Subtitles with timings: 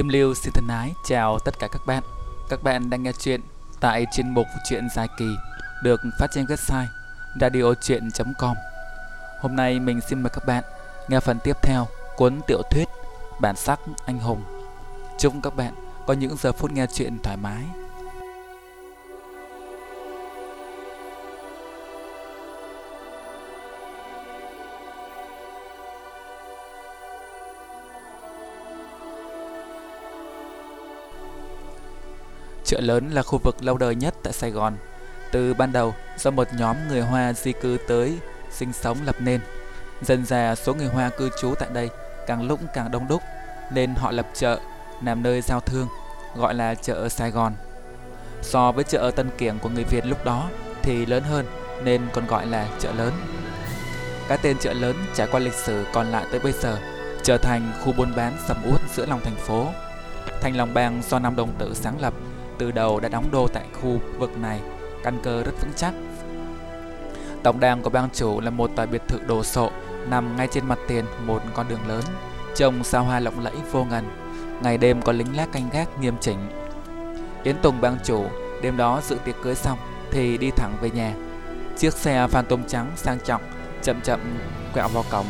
[0.00, 2.02] Kim Lưu xin thân ái chào tất cả các bạn.
[2.48, 3.40] Các bạn đang nghe chuyện
[3.80, 5.36] tại chuyên mục Chuyện dài kỳ,
[5.82, 6.86] được phát trên website
[7.40, 8.56] radiochuyen.com.
[9.40, 10.64] Hôm nay mình xin mời các bạn
[11.08, 11.86] nghe phần tiếp theo
[12.16, 12.88] cuốn tiểu thuyết
[13.40, 14.42] Bản sắc anh hùng.
[15.18, 15.74] Chúc các bạn
[16.06, 17.62] có những giờ phút nghe chuyện thoải mái.
[32.70, 34.76] Chợ lớn là khu vực lâu đời nhất tại Sài Gòn.
[35.32, 38.18] Từ ban đầu, do một nhóm người Hoa di cư tới
[38.50, 39.40] sinh sống lập nên.
[40.02, 41.88] Dần dà số người Hoa cư trú tại đây
[42.26, 43.22] càng lúc càng đông đúc,
[43.72, 44.60] nên họ lập chợ,
[45.04, 45.88] làm nơi giao thương,
[46.36, 47.52] gọi là chợ Sài Gòn.
[48.42, 50.48] So với chợ Tân Kiểng của người Việt lúc đó
[50.82, 51.46] thì lớn hơn
[51.84, 53.12] nên còn gọi là chợ lớn.
[54.28, 56.78] Cái tên chợ lớn trải qua lịch sử còn lại tới bây giờ,
[57.22, 59.66] trở thành khu buôn bán sầm uất giữa lòng thành phố.
[60.40, 62.14] Thành Long Bang do Nam Đồng Tử sáng lập
[62.60, 64.60] từ đầu đã đóng đô tại khu vực này,
[65.02, 65.94] căn cơ rất vững chắc.
[67.42, 69.70] Tổng đàn của bang chủ là một tòa biệt thự đồ sộ
[70.08, 72.02] nằm ngay trên mặt tiền một con đường lớn,
[72.54, 74.04] trông sao hoa lộng lẫy vô ngần.
[74.62, 76.38] Ngày đêm có lính lác canh gác nghiêm chỉnh.
[77.42, 78.24] Yến Tùng bang chủ
[78.62, 79.78] đêm đó dự tiệc cưới xong
[80.10, 81.14] thì đi thẳng về nhà.
[81.78, 83.42] Chiếc xe phantom trắng sang trọng
[83.82, 84.20] chậm chậm
[84.74, 85.26] quẹo vào cổng.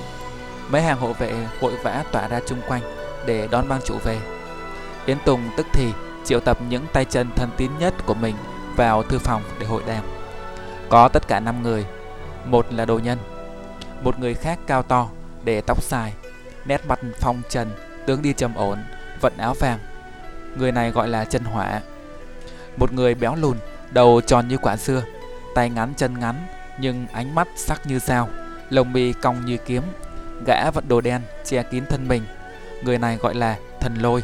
[0.70, 2.82] Mấy hàng hộ vệ vội vã tỏa ra chung quanh
[3.26, 4.18] để đón bang chủ về.
[5.06, 5.92] Yến Tùng tức thì
[6.24, 8.36] triệu tập những tay chân thân tín nhất của mình
[8.76, 10.04] vào thư phòng để hội đàm.
[10.88, 11.86] Có tất cả 5 người,
[12.44, 13.18] một là đồ nhân,
[14.02, 15.08] một người khác cao to,
[15.44, 16.12] để tóc dài,
[16.64, 17.70] nét mặt phong trần,
[18.06, 18.78] tướng đi trầm ổn,
[19.20, 19.78] vận áo vàng.
[20.56, 21.80] Người này gọi là chân hỏa.
[22.76, 23.56] Một người béo lùn,
[23.90, 25.02] đầu tròn như quả dưa,
[25.54, 26.46] tay ngắn chân ngắn,
[26.80, 28.28] nhưng ánh mắt sắc như sao,
[28.70, 29.82] lồng mi cong như kiếm.
[30.46, 32.22] Gã vận đồ đen che kín thân mình.
[32.82, 34.22] Người này gọi là thần lôi.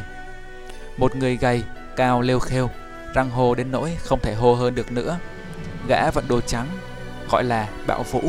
[0.97, 1.63] Một người gầy,
[1.97, 2.69] cao lêu khêu,
[3.13, 5.17] răng hô đến nỗi không thể hô hơn được nữa.
[5.87, 6.67] Gã vận đồ trắng,
[7.31, 8.21] gọi là bạo vũ.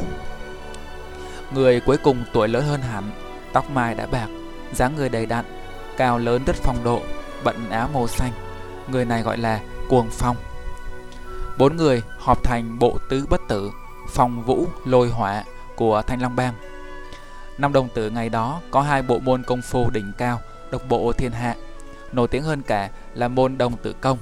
[1.55, 3.11] Người cuối cùng tuổi lớn hơn hẳn,
[3.53, 4.29] tóc mai đã bạc,
[4.75, 5.45] dáng người đầy đặn,
[5.97, 7.03] cao lớn rất phong độ,
[7.45, 8.33] bận áo màu xanh.
[8.89, 10.37] Người này gọi là cuồng phong.
[11.59, 13.71] Bốn người họp thành bộ tứ bất tử,
[14.09, 15.45] phong vũ lôi hỏa
[15.77, 16.55] của Thanh Long Bang.
[17.59, 20.41] Năm đồng tử ngày đó có hai bộ môn công phu đỉnh cao,
[20.71, 21.55] độc bộ thiên hạ
[22.13, 24.19] nổi tiếng hơn cả là môn đồng tử công.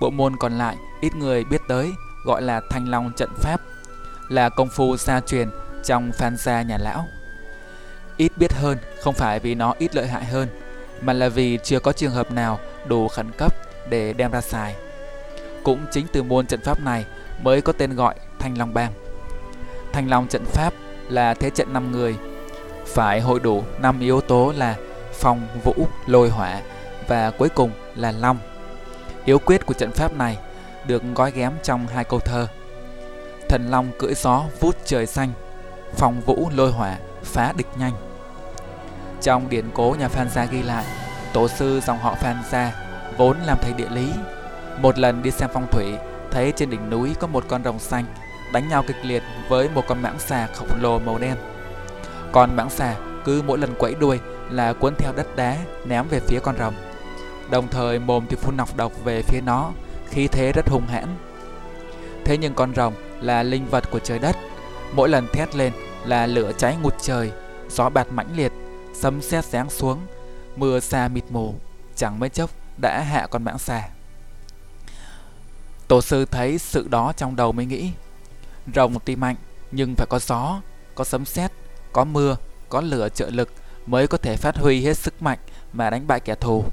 [0.00, 1.92] Bộ môn còn lại ít người biết tới,
[2.24, 3.60] gọi là Thanh Long trận pháp,
[4.28, 5.50] là công phu xa truyền
[5.84, 7.06] trong phan gia nhà lão.
[8.16, 10.48] Ít biết hơn không phải vì nó ít lợi hại hơn,
[11.02, 13.54] mà là vì chưa có trường hợp nào đủ khẩn cấp
[13.90, 14.76] để đem ra xài.
[15.62, 17.04] Cũng chính từ môn trận pháp này
[17.42, 18.92] mới có tên gọi Thanh Long Bang.
[19.92, 20.72] Thanh Long trận pháp
[21.08, 22.16] là thế trận 5 người,
[22.86, 24.76] phải hội đủ 5 yếu tố là
[25.12, 25.74] phòng vũ,
[26.06, 26.60] lôi hỏa
[27.10, 28.38] và cuối cùng là long.
[29.24, 30.38] Yếu quyết của trận pháp này
[30.86, 32.46] được gói ghém trong hai câu thơ.
[33.48, 35.32] Thần long cưỡi gió vút trời xanh,
[35.96, 37.92] phòng vũ lôi hỏa phá địch nhanh.
[39.22, 40.84] Trong điển cố nhà Phan Gia ghi lại,
[41.32, 42.72] tổ sư dòng họ Phan Gia
[43.16, 44.12] vốn làm thầy địa lý.
[44.78, 45.94] Một lần đi xem phong thủy,
[46.30, 48.04] thấy trên đỉnh núi có một con rồng xanh
[48.52, 51.36] đánh nhau kịch liệt với một con mãng xà khổng lồ màu đen.
[52.32, 52.94] Con mãng xà
[53.24, 56.74] cứ mỗi lần quẫy đuôi là cuốn theo đất đá ném về phía con rồng
[57.50, 59.72] đồng thời mồm thì phun nọc độc về phía nó,
[60.10, 61.16] khí thế rất hung hãn.
[62.24, 64.36] Thế nhưng con rồng là linh vật của trời đất,
[64.92, 65.72] mỗi lần thét lên
[66.04, 67.30] là lửa cháy ngút trời,
[67.68, 68.52] gió bạt mãnh liệt,
[68.94, 69.98] sấm sét giáng xuống,
[70.56, 71.54] mưa xa mịt mù,
[71.96, 72.50] chẳng mấy chốc
[72.80, 73.88] đã hạ con mãng xà.
[75.88, 77.90] Tổ sư thấy sự đó trong đầu mới nghĩ,
[78.74, 79.36] rồng tuy mạnh
[79.70, 80.60] nhưng phải có gió,
[80.94, 81.52] có sấm sét,
[81.92, 82.36] có mưa,
[82.68, 83.52] có lửa trợ lực
[83.86, 85.38] mới có thể phát huy hết sức mạnh
[85.72, 86.64] mà đánh bại kẻ thù.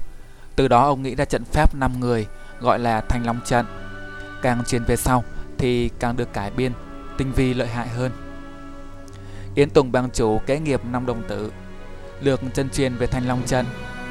[0.58, 2.26] Từ đó ông nghĩ ra trận pháp 5 người
[2.60, 3.66] gọi là Thanh Long trận.
[4.42, 5.24] Càng truyền về sau
[5.58, 6.72] thì càng được cải biên,
[7.18, 8.12] tinh vi lợi hại hơn.
[9.54, 11.52] Yến Tùng bang chủ kế nghiệp năm đồng tử,
[12.20, 13.66] lược chân truyền về Thanh Long trận.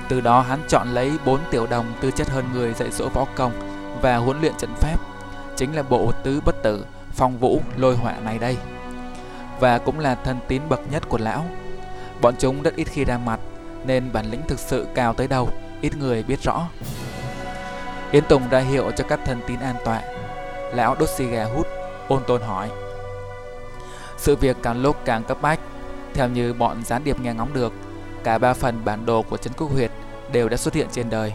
[0.09, 3.25] Từ đó hắn chọn lấy bốn tiểu đồng tư chất hơn người dạy dỗ võ
[3.35, 3.51] công
[4.01, 4.97] và huấn luyện trận pháp,
[5.55, 8.57] chính là bộ tứ bất tử, phong vũ, lôi hỏa này đây.
[9.59, 11.45] Và cũng là thân tín bậc nhất của lão.
[12.21, 13.39] Bọn chúng rất ít khi ra mặt,
[13.85, 15.49] nên bản lĩnh thực sự cao tới đâu
[15.81, 16.67] ít người biết rõ.
[18.11, 20.03] Yến Tùng ra hiệu cho các thân tín an toàn.
[20.75, 21.67] Lão đốt xì gà hút,
[22.07, 22.69] ôn tồn hỏi.
[24.17, 25.59] Sự việc càng lúc càng cấp bách,
[26.13, 27.73] theo như bọn gián điệp nghe ngóng được,
[28.23, 29.91] cả ba phần bản đồ của Trấn Quốc Huyệt
[30.31, 31.33] đều đã xuất hiện trên đời.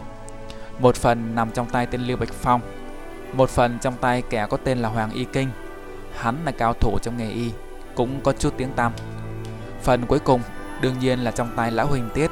[0.79, 2.61] Một phần nằm trong tay tên Lưu Bạch Phong,
[3.33, 5.49] một phần trong tay kẻ có tên là Hoàng Y Kinh.
[6.17, 7.51] Hắn là cao thủ trong nghề y,
[7.95, 8.91] cũng có chút tiếng tăm.
[9.81, 10.41] Phần cuối cùng
[10.81, 12.31] đương nhiên là trong tay lão Huỳnh Tiết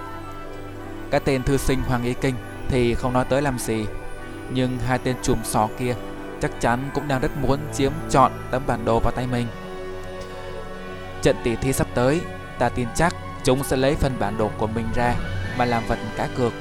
[1.12, 2.36] cái tên thư sinh Hoàng Y Kinh
[2.68, 3.86] thì không nói tới làm gì.
[4.50, 5.96] Nhưng hai tên chùm sò kia
[6.42, 9.48] chắc chắn cũng đang rất muốn chiếm trọn tấm bản đồ vào tay mình.
[11.22, 12.22] Trận tỷ thi sắp tới,
[12.60, 15.16] ta tin chắc chúng sẽ lấy phần bản đồ của mình ra
[15.58, 16.54] mà làm vật cá cược.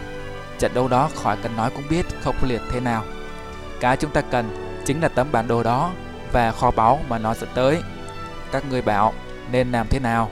[0.59, 3.05] Trận đấu đó khỏi cần nói cũng biết không liệt thế nào.
[3.81, 5.93] Cái chúng ta cần chính là tấm bản đồ đó
[6.33, 7.83] và kho báu mà nó dẫn tới.
[8.53, 9.13] Các người bảo
[9.53, 10.31] nên làm thế nào?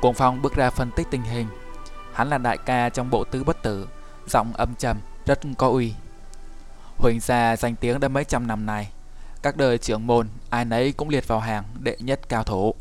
[0.00, 1.46] Cuồng Phong bước ra phân tích tình hình.
[2.20, 3.88] Hắn là đại ca trong bộ tứ bất tử,
[4.26, 5.92] giọng âm trầm, rất có uy.
[6.96, 8.88] Huỳnh gia danh tiếng đã mấy trăm năm nay.
[9.42, 12.74] Các đời trưởng môn, ai nấy cũng liệt vào hàng đệ nhất cao thủ.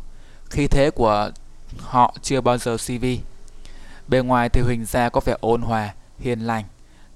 [0.49, 1.31] Khi thế của
[1.79, 3.05] họ chưa bao giờ CV.
[4.07, 6.65] Bề ngoài thì Huỳnh gia có vẻ ôn hòa, hiền lành,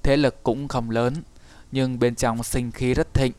[0.03, 1.23] thế lực cũng không lớn,
[1.71, 3.33] nhưng bên trong sinh khí rất thịnh.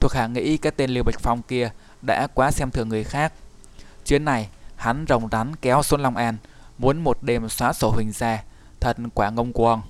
[0.00, 1.70] Thuộc hạ nghĩ cái tên Liêu Bạch Phong kia
[2.02, 3.32] đã quá xem thường người khác.
[4.06, 6.36] Chuyến này, hắn rồng rắn kéo xuống Long An,
[6.78, 8.44] muốn một đêm xóa sổ Huỳnh gia,
[8.80, 9.82] thật quả ngông cuồng.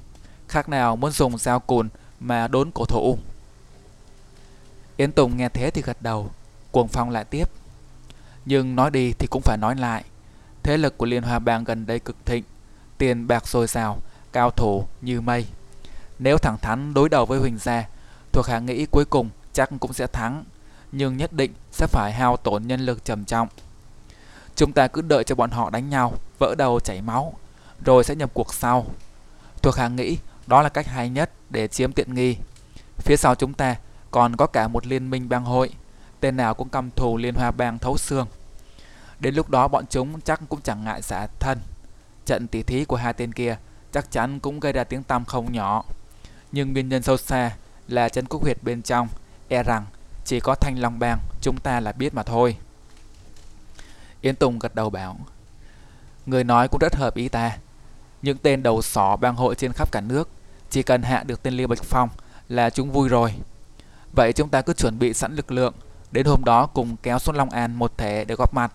[0.49, 1.88] Khác nào muốn dùng dao cùn
[2.21, 3.19] mà đốn cổ thủ.
[4.97, 6.31] Yến Tùng nghe thế thì gật đầu,
[6.71, 7.49] Cuồng Phong lại tiếp.
[8.44, 10.05] Nhưng nói đi thì cũng phải nói lại.
[10.62, 12.44] Thế lực của Liên Hoa Bang gần đây cực thịnh,
[12.99, 13.99] tiền bạc dồi dào,
[14.33, 15.47] cao thủ như mây.
[16.19, 17.88] Nếu thẳng thắn đối đầu với Huỳnh Gia,
[18.33, 20.44] thuộc hạ nghĩ cuối cùng chắc cũng sẽ thắng,
[20.93, 23.49] nhưng nhất định sẽ phải hao tổn nhân lực trầm trọng.
[24.56, 27.35] Chúng ta cứ đợi cho bọn họ đánh nhau, vỡ đầu chảy máu,
[27.85, 28.87] rồi sẽ nhập cuộc sau.
[29.62, 32.37] Thuộc hàng nghĩ đó là cách hay nhất để chiếm tiện nghi.
[32.99, 33.76] Phía sau chúng ta
[34.11, 35.70] còn có cả một liên minh bang hội,
[36.20, 38.26] tên nào cũng căm thù liên hoa bang thấu xương.
[39.20, 41.59] Đến lúc đó bọn chúng chắc cũng chẳng ngại xả thân.
[42.25, 43.56] Trận tỉ thí của hai tên kia
[43.93, 45.85] chắc chắn cũng gây ra tiếng tăm không nhỏ.
[46.52, 47.56] Nhưng nguyên nhân sâu xa
[47.88, 49.09] là chân quốc huyệt bên trong,
[49.49, 49.87] e rằng
[50.25, 52.56] chỉ có thanh long bang chúng ta là biết mà thôi.
[54.21, 55.17] Yến Tùng gật đầu bảo,
[56.27, 57.59] người nói cũng rất hợp ý ta.
[58.23, 60.29] Những tên đầu sỏ bang hội trên khắp cả nước,
[60.71, 62.09] chỉ cần hạ được tên Liêu Bạch Phong
[62.49, 63.35] là chúng vui rồi.
[64.13, 65.75] Vậy chúng ta cứ chuẩn bị sẵn lực lượng,
[66.13, 68.73] đến hôm đó cùng kéo xuống Long An một thể để góp mặt.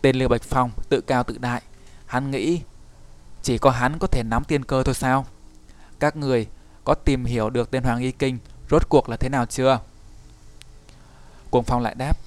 [0.00, 1.62] Tên Liêu Bạch Phong tự cao tự đại,
[2.06, 2.60] hắn nghĩ
[3.42, 5.26] chỉ có hắn có thể nắm tiên cơ thôi sao?
[5.98, 6.46] Các người
[6.84, 8.38] có tìm hiểu được tên Hoàng Y Kinh
[8.70, 9.80] rốt cuộc là thế nào chưa?
[11.50, 12.18] Cuồng Phong lại đáp,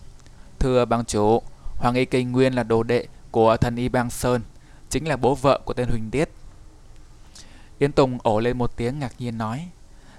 [0.60, 1.42] thưa bang chủ,
[1.78, 4.42] Hoàng Y Kinh nguyên là đồ đệ của thần y bang Sơn,
[4.90, 6.30] chính là bố vợ của tên Huỳnh Tiết.
[7.80, 9.68] Yến Tùng ổ lên một tiếng ngạc nhiên nói,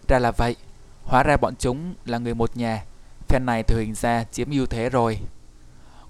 [0.09, 0.57] ra là vậy,
[1.05, 2.85] hóa ra bọn chúng là người một nhà,
[3.29, 5.19] phen này thì Huỳnh gia chiếm ưu thế rồi.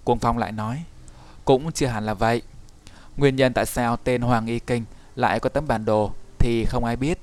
[0.05, 0.83] Cuồng Phong lại nói,
[1.45, 2.43] cũng chưa hẳn là vậy.
[3.17, 4.85] Nguyên nhân tại sao tên Hoàng Y Kinh
[5.15, 7.19] lại có tấm bản đồ thì không ai biết.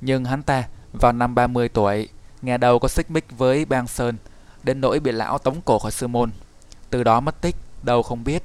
[0.00, 2.08] Nhưng hắn ta vào năm 30 tuổi,
[2.42, 4.16] nghe đầu có xích mích với Bang Sơn,
[4.62, 6.30] đến nỗi bị lão tống cổ khỏi sư môn.
[6.90, 8.42] Từ đó mất tích, đâu không biết.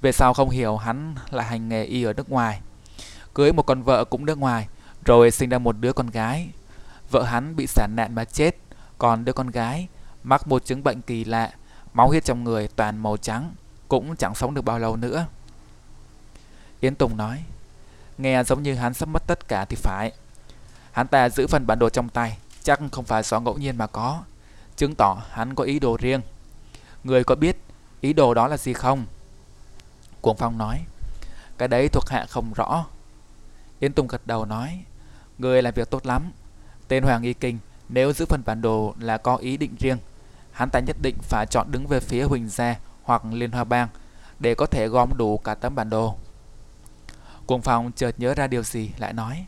[0.00, 2.60] Về sau không hiểu hắn là hành nghề y ở nước ngoài.
[3.34, 4.68] Cưới một con vợ cũng nước ngoài,
[5.04, 6.48] rồi sinh ra một đứa con gái.
[7.10, 8.56] Vợ hắn bị sản nạn mà chết,
[8.98, 9.88] còn đứa con gái
[10.28, 11.52] mắc một chứng bệnh kỳ lạ,
[11.94, 13.54] máu huyết trong người toàn màu trắng,
[13.88, 15.26] cũng chẳng sống được bao lâu nữa.
[16.80, 17.44] Yến Tùng nói,
[18.18, 20.12] nghe giống như hắn sắp mất tất cả thì phải.
[20.92, 23.86] Hắn ta giữ phần bản đồ trong tay, chắc không phải do ngẫu nhiên mà
[23.86, 24.22] có,
[24.76, 26.20] chứng tỏ hắn có ý đồ riêng.
[27.04, 27.56] Người có biết
[28.00, 29.06] ý đồ đó là gì không?
[30.20, 30.84] Cuồng Phong nói,
[31.58, 32.86] cái đấy thuộc hạ không rõ.
[33.80, 34.84] Yến Tùng gật đầu nói,
[35.38, 36.32] người làm việc tốt lắm.
[36.88, 39.98] Tên Hoàng Y Kinh nếu giữ phần bản đồ là có ý định riêng,
[40.52, 43.88] hắn ta nhất định phải chọn đứng về phía Huỳnh Gia hoặc Liên Hoa Bang
[44.38, 46.16] để có thể gom đủ cả tấm bản đồ.
[47.46, 49.44] Cuồng Phong chợt nhớ ra điều gì lại nói,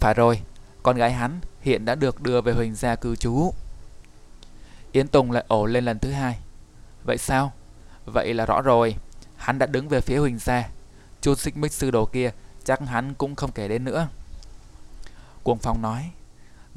[0.00, 0.40] phải rồi,
[0.82, 3.52] con gái hắn hiện đã được đưa về Huỳnh Gia cư trú.
[4.92, 6.38] Yến Tùng lại ổ lên lần thứ hai.
[7.04, 7.52] Vậy sao?
[8.04, 8.96] Vậy là rõ rồi.
[9.36, 10.68] Hắn đã đứng về phía Huỳnh Gia.
[11.20, 12.30] chu xích mích sư đồ kia
[12.64, 14.08] chắc hắn cũng không kể đến nữa.
[15.42, 16.10] Cuồng Phong nói.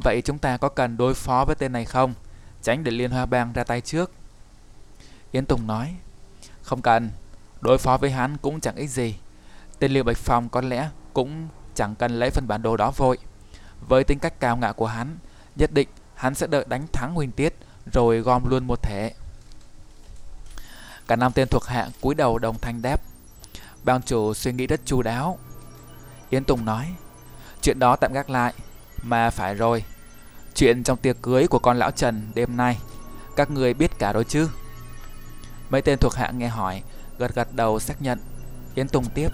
[0.04, 2.14] Vậy chúng ta có cần đối phó với tên này không?
[2.62, 4.12] Tránh để Liên Hoa Bang ra tay trước.
[5.32, 5.96] Yến Tùng nói.
[6.62, 7.10] Không cần.
[7.62, 9.16] Đối phó với hắn cũng chẳng ích gì.
[9.80, 13.18] Tên Liêu Bạch Phong có lẽ cũng chẳng cần lấy phần bản đồ đó vội.
[13.88, 15.18] Với tính cách cao ngạo của hắn,
[15.56, 17.54] nhất định hắn sẽ đợi đánh thắng Huỳnh Tiết
[17.94, 19.14] rồi gom luôn một thể.
[21.08, 23.02] Cả năm tên thuộc hạ cúi đầu đồng thanh đáp.
[23.84, 25.38] Bang chủ suy nghĩ rất chu đáo.
[26.30, 26.96] Yến Tùng nói,
[27.62, 28.54] chuyện đó tạm gác lại,
[29.04, 29.84] mà phải rồi.
[30.56, 32.78] Chuyện trong tiệc cưới của con lão Trần đêm nay,
[33.36, 34.50] các người biết cả rồi chứ?
[35.70, 36.84] Mấy tên thuộc hạ nghe hỏi,
[37.18, 38.20] gật gật đầu xác nhận.
[38.76, 39.30] Yến Tùng tiếp,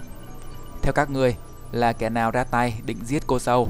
[0.82, 1.36] theo các người
[1.72, 3.68] là kẻ nào ra tay định giết cô sâu?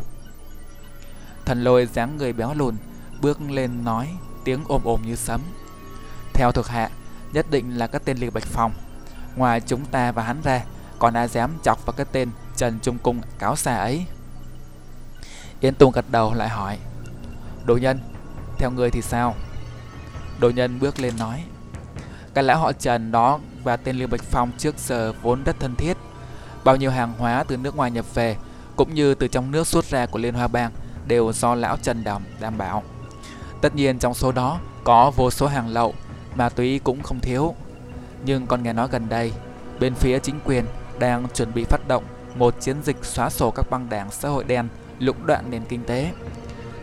[1.45, 2.76] Thần lôi dáng người béo lùn,
[3.21, 4.09] bước lên nói,
[4.45, 5.40] tiếng ồm ồm như sấm.
[6.35, 6.90] Theo thuộc hạ,
[7.33, 8.73] nhất định là các tên liều bạch phòng.
[9.37, 10.65] Ngoài chúng ta và hắn ra,
[10.99, 14.07] còn ai dám chọc vào cái tên Trần Trung Cung cáo xa ấy.
[15.61, 16.79] Yến Tùng gật đầu lại hỏi
[17.65, 17.99] Đồ nhân,
[18.59, 19.35] theo người thì sao?
[20.39, 21.45] Đồ nhân bước lên nói
[22.35, 25.75] Cái lão họ Trần đó và tên liều Bạch Phong trước giờ vốn rất thân
[25.75, 25.97] thiết
[26.65, 28.37] Bao nhiêu hàng hóa từ nước ngoài nhập về
[28.77, 30.71] Cũng như từ trong nước xuất ra của Liên Hoa Bang
[31.07, 32.83] Đều do lão Trần đảm, đảm bảo
[33.61, 35.95] Tất nhiên trong số đó có vô số hàng lậu
[36.35, 37.55] Ma túy cũng không thiếu
[38.25, 39.33] Nhưng còn nghe nói gần đây,
[39.81, 40.65] Bên phía chính quyền
[40.99, 44.45] đang chuẩn bị phát động một chiến dịch xóa sổ các băng đảng xã hội
[44.45, 44.69] đen
[44.99, 46.13] lũng đoạn nền kinh tế.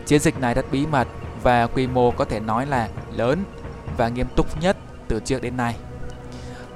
[0.06, 1.08] Chiến dịch này rất bí mật
[1.42, 3.44] và quy mô có thể nói là lớn
[3.96, 4.76] và nghiêm túc nhất
[5.08, 5.76] từ trước đến nay.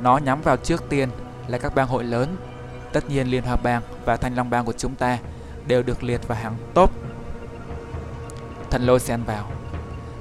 [0.00, 1.08] Nó nhắm vào trước tiên
[1.48, 2.36] là các bang hội lớn.
[2.92, 5.18] Tất nhiên Liên hợp Bang và Thanh Long Bang của chúng ta
[5.66, 6.90] đều được liệt vào hàng top.
[8.70, 9.50] Thần lôi xen vào.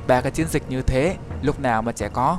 [0.07, 2.37] Ba cái chiến dịch như thế lúc nào mà trẻ có,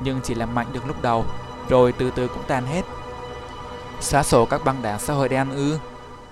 [0.00, 1.24] nhưng chỉ làm mạnh được lúc đầu,
[1.68, 2.82] rồi từ từ cũng tan hết.
[4.00, 5.78] Xóa sổ các băng đảng xã hội đen ư?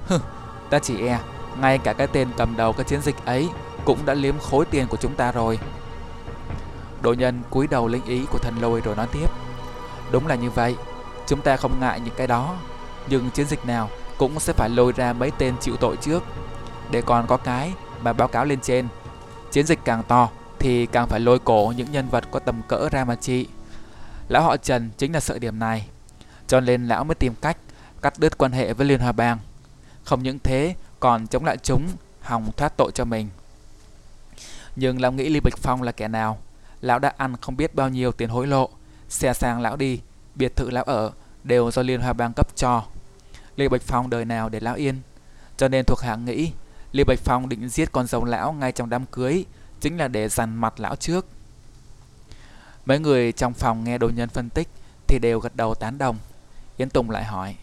[0.06, 0.18] Hừ,
[0.70, 1.18] ta chỉ e
[1.60, 3.48] ngay cả cái tên cầm đầu cái chiến dịch ấy
[3.84, 5.58] cũng đã liếm khối tiền của chúng ta rồi.
[7.02, 9.26] đội nhân cúi đầu linh ý của thần lôi rồi nói tiếp.
[10.10, 10.76] Đúng là như vậy,
[11.26, 12.54] chúng ta không ngại những cái đó,
[13.06, 16.22] nhưng chiến dịch nào cũng sẽ phải lôi ra mấy tên chịu tội trước,
[16.90, 17.72] để còn có cái
[18.02, 18.88] mà báo cáo lên trên.
[19.50, 20.28] Chiến dịch càng to
[20.60, 23.46] thì càng phải lôi cổ những nhân vật có tầm cỡ ra mà trị.
[24.28, 25.88] Lão họ Trần chính là sợ điểm này,
[26.46, 27.56] cho nên lão mới tìm cách
[28.02, 29.38] cắt đứt quan hệ với Liên Hoa Bang.
[30.04, 31.88] Không những thế còn chống lại chúng
[32.20, 33.28] hòng thoát tội cho mình.
[34.76, 36.38] Nhưng lão nghĩ Lý Bạch Phong là kẻ nào?
[36.80, 38.68] Lão đã ăn không biết bao nhiêu tiền hối lộ,
[39.08, 40.00] xe sang lão đi,
[40.34, 41.10] biệt thự lão ở
[41.44, 42.84] đều do Liên Hoa Bang cấp cho.
[43.56, 45.00] Lý Bạch Phong đời nào để lão yên?
[45.56, 46.52] Cho nên thuộc hạ nghĩ
[46.92, 49.44] Lý Bạch Phong định giết con rồng lão ngay trong đám cưới
[49.80, 51.26] chính là để dằn mặt lão trước.
[52.86, 54.68] Mấy người trong phòng nghe đồ nhân phân tích
[55.06, 56.18] thì đều gật đầu tán đồng.
[56.76, 57.56] Yến Tùng lại hỏi,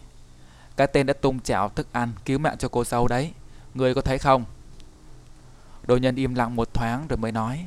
[0.76, 3.32] cái tên đã tung chảo thức ăn cứu mạng cho cô dâu đấy,
[3.74, 4.44] Người có thấy không
[5.86, 7.66] Đồ nhân im lặng một thoáng rồi mới nói,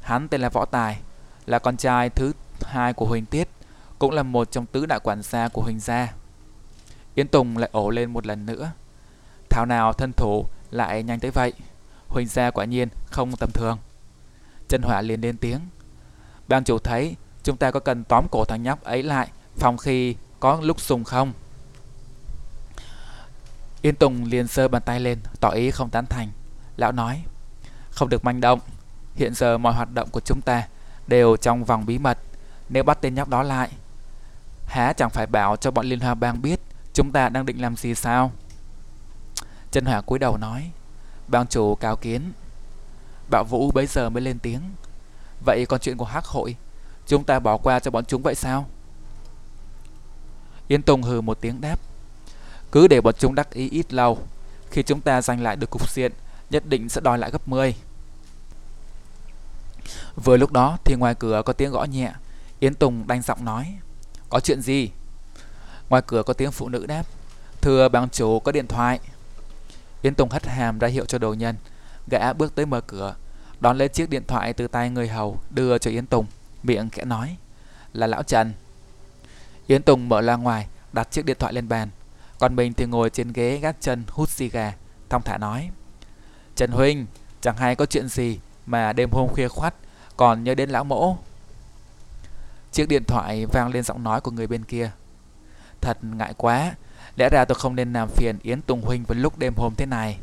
[0.00, 1.00] Hắn tên là Võ Tài,
[1.46, 3.48] Là con trai thứ hai của Huỳnh Tiết,
[3.98, 6.12] Cũng là một trong tứ đại quản gia của Huỳnh Gia
[7.14, 8.70] Yến Tùng lại ổ lên một lần nữa,
[9.50, 11.52] Thảo nào thân thủ lại nhanh tới vậy
[12.12, 13.78] Huỳnh Gia quả nhiên không tầm thường
[14.68, 15.60] Trần Hỏa liền lên tiếng
[16.48, 20.16] Ban chủ thấy Chúng ta có cần tóm cổ thằng nhóc ấy lại Phòng khi
[20.40, 21.32] có lúc sùng không
[23.82, 26.28] Yên Tùng liền sơ bàn tay lên, tỏ ý không tán thành.
[26.76, 27.24] Lão nói,
[27.90, 28.60] không được manh động.
[29.14, 30.68] Hiện giờ mọi hoạt động của chúng ta
[31.06, 32.18] đều trong vòng bí mật.
[32.68, 33.70] Nếu bắt tên nhóc đó lại,
[34.66, 36.60] há chẳng phải bảo cho bọn Liên Hoa Bang biết
[36.92, 38.32] chúng ta đang định làm gì sao?
[39.70, 40.70] Chân Hỏa cúi đầu nói,
[41.28, 42.32] bang chủ cao kiến.
[43.30, 44.60] Bảo Vũ bấy giờ mới lên tiếng.
[45.44, 46.56] Vậy còn chuyện của Hắc hội,
[47.06, 48.66] chúng ta bỏ qua cho bọn chúng vậy sao?
[50.68, 51.80] Yên Tùng hừ một tiếng đáp.
[52.72, 54.18] Cứ để bọn chúng đắc ý ít lâu
[54.70, 56.12] Khi chúng ta giành lại được cục diện
[56.50, 57.74] Nhất định sẽ đòi lại gấp 10
[60.24, 62.12] Vừa lúc đó thì ngoài cửa có tiếng gõ nhẹ
[62.60, 63.74] Yến Tùng đanh giọng nói
[64.28, 64.90] Có chuyện gì?
[65.88, 67.02] Ngoài cửa có tiếng phụ nữ đáp
[67.60, 69.00] Thưa bang chủ có điện thoại
[70.02, 71.56] Yến Tùng hất hàm ra hiệu cho đồ nhân.
[72.10, 73.14] Gã bước tới mở cửa,
[73.60, 76.26] Đón lấy chiếc điện thoại từ tay người hầu, Đưa cho Yến Tùng.
[76.62, 77.36] Miệng khẽ nói,
[77.92, 78.52] Là lão Trần.
[79.66, 81.88] Yến Tùng mở ra ngoài, Đặt chiếc điện thoại lên bàn.
[82.38, 84.72] Còn mình thì ngồi trên ghế gác chân hút xì gà,
[85.08, 85.70] Thong thả nói,
[86.56, 87.06] Trần Huynh,
[87.40, 89.74] Chẳng hay có chuyện gì Mà đêm hôm khuya khoắt,
[90.16, 91.16] Còn nhớ đến lão mỗ.
[92.72, 94.90] Chiếc điện thoại vang lên giọng nói của người bên kia.
[95.80, 96.74] Thật ngại quá
[97.16, 99.86] Lẽ ra tôi không nên làm phiền Yến Tùng Huynh vào lúc đêm hôm thế
[99.86, 100.16] này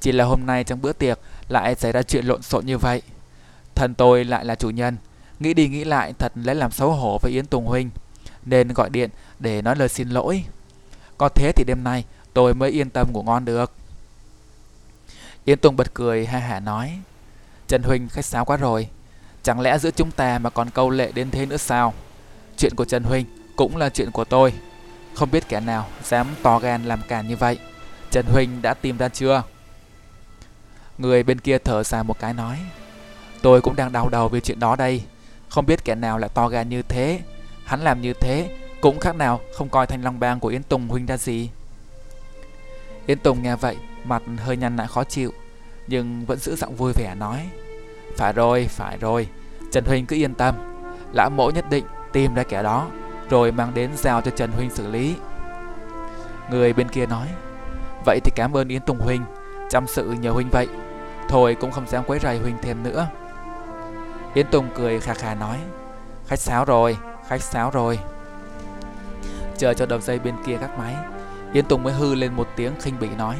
[0.00, 3.02] Chỉ là hôm nay trong bữa tiệc Lại xảy ra chuyện lộn xộn như vậy
[3.74, 4.96] Thần tôi lại là chủ nhân
[5.40, 7.90] Nghĩ đi nghĩ lại thật lấy làm xấu hổ với Yến Tùng Huynh
[8.44, 10.44] Nên gọi điện để nói lời xin lỗi
[11.18, 13.72] có thế thì đêm nay tôi mới yên tâm ngủ ngon được.
[15.44, 16.98] Yến Tùng bật cười ha hả nói.
[17.68, 18.88] Trần Huynh, khách sáo quá rồi.
[19.42, 21.94] Chẳng lẽ giữa chúng ta mà còn câu lệ đến thế nữa sao?
[22.58, 23.26] Chuyện của Trần Huynh
[23.56, 24.52] cũng là chuyện của tôi.
[25.14, 27.58] Không biết kẻ nào dám to gan làm càn như vậy.
[28.10, 29.42] Trần Huynh đã tìm ra chưa?
[30.98, 32.58] Người bên kia thở dài một cái nói.
[33.42, 35.02] Tôi cũng đang đau đầu vì chuyện đó đây.
[35.48, 37.20] Không biết kẻ nào lại to gan như thế.
[37.64, 40.88] Hắn làm như thế cũng khác nào không coi thanh long bang của Yến Tùng
[40.88, 41.50] huynh ra gì
[43.06, 45.32] Yến Tùng nghe vậy Mặt hơi nhăn lại khó chịu
[45.86, 47.48] Nhưng vẫn giữ giọng vui vẻ nói
[48.16, 49.28] Phải rồi, phải rồi
[49.72, 50.54] Trần Huynh cứ yên tâm
[51.12, 52.90] Lão mỗ nhất định tìm ra kẻ đó
[53.30, 55.16] rồi mang đến giao cho Trần Huynh xử lý.
[56.50, 57.28] Người bên kia nói
[58.06, 59.24] Vậy thì cảm ơn Yến Tùng Huynh
[59.70, 60.68] Chăm sự nhờ Huynh vậy.
[61.28, 63.06] Thôi cũng không dám quấy rầy Huynh thêm nữa.
[64.34, 65.58] Yến Tùng cười khà khà nói
[66.26, 66.96] Khách sáo rồi,
[67.28, 67.98] khách sáo rồi.
[69.58, 70.96] Chờ cho đầu dây bên kia các máy
[71.52, 73.36] Yến Tùng mới hư lên một tiếng khinh bỉ nói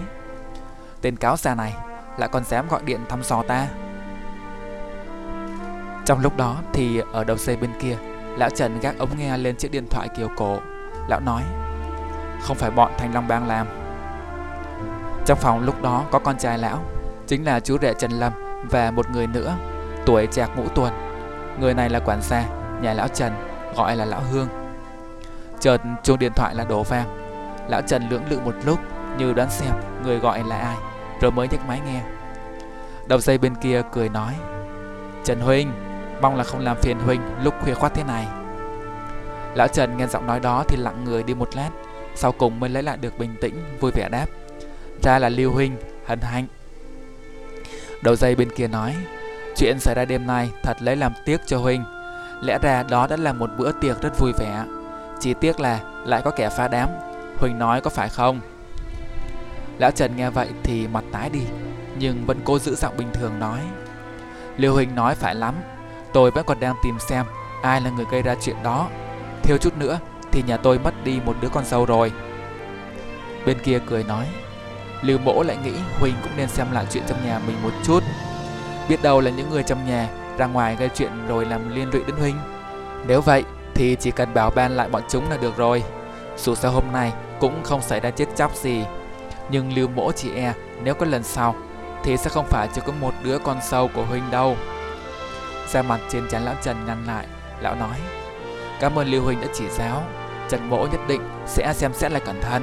[1.01, 1.75] Tên cáo xa này
[2.19, 3.69] lại còn dám gọi điện thăm dò ta.
[6.07, 7.97] Trong lúc đó thì ở đầu dây bên kia
[8.37, 10.59] Lão Trần gác ống nghe lên chiếc điện thoại kiều cổ.
[11.09, 11.43] Lão nói,
[12.43, 13.67] Không phải bọn Thành Long Bang làm.
[15.27, 16.79] Trong phòng lúc đó có con trai lão,
[17.27, 18.33] Chính là chú rể Trần Lâm
[18.71, 19.57] Và một người nữa,
[20.07, 20.93] Tuổi chạc ngũ tuần.
[21.61, 22.45] Người này là quản gia
[22.83, 23.33] Nhà lão Trần,
[23.77, 24.49] Gọi là lão Hương.
[25.61, 27.07] Chợt chuông điện thoại là đổ vang.
[27.69, 28.79] Lão Trần lưỡng lự một lúc,
[29.19, 29.73] Như đoán xem
[30.05, 30.77] người gọi là ai,
[31.21, 32.03] Rồi mới nhấc máy nghe.
[33.07, 34.35] Đầu dây bên kia cười nói,
[35.25, 35.73] Trần Huynh
[36.21, 38.27] Mong là không làm phiền Huynh lúc khuya khoát thế này.
[39.55, 41.71] Lão Trần nghe giọng nói đó thì lặng người đi một lát,
[42.15, 44.27] Sau cùng mới lấy lại được bình tĩnh, Vui vẻ đáp.
[45.03, 46.47] Ra là Lưu Huynh hân hạnh.
[48.03, 48.97] Đầu dây bên kia nói,
[49.57, 51.85] Chuyện xảy ra đêm nay thật lấy làm tiếc cho Huynh
[52.43, 54.65] Lẽ ra đó đã là một bữa tiệc rất vui vẻ.
[55.21, 56.89] Chỉ tiếc là lại có kẻ phá đám.
[57.39, 58.41] Huynh nói có phải không?
[59.79, 61.41] Lão Trần nghe vậy thì mặt tái đi,
[61.99, 63.61] Nhưng vẫn cố giữ giọng bình thường nói.
[64.57, 65.55] Liêu huynh nói phải lắm
[66.15, 67.27] Tôi vẫn còn đang tìm xem
[67.63, 68.89] ai là người gây ra chuyện đó.
[69.43, 69.99] Thiếu chút nữa
[70.33, 72.13] thì nhà tôi mất đi một đứa con dâu rồi.
[73.47, 74.27] Bên kia cười nói,
[75.03, 78.03] Lưu mỗ lại nghĩ Huỳnh cũng nên xem lại chuyện trong nhà mình một chút.
[78.89, 82.03] Biết đâu là những người trong nhà ra ngoài gây chuyện rồi làm liên lụy
[82.07, 82.37] đến Huỳnh.
[83.07, 83.45] Nếu vậy
[83.75, 85.83] thì chỉ cần bảo ban lại bọn chúng là được rồi.
[86.37, 88.85] Dù sao hôm nay cũng không xảy ra chết chóc gì.
[89.51, 90.53] Nhưng lưu mỗ chị e
[90.83, 91.55] nếu có lần sau
[92.05, 94.57] Thì sẽ không phải chỉ có một đứa con sâu của Huynh đâu
[95.69, 97.27] ra mặt trên trán lão Trần ngăn lại.
[97.61, 97.97] Lão nói
[98.81, 100.05] Cảm ơn Lưu Huynh đã chỉ giáo.
[100.49, 102.63] Trần mỗ nhất định sẽ xem xét lại cẩn thận.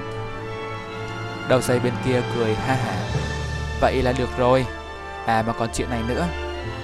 [1.50, 2.96] Đầu dây bên kia cười ha hả.
[3.82, 4.66] Vậy là được rồi.
[5.26, 6.28] À mà còn chuyện này nữa.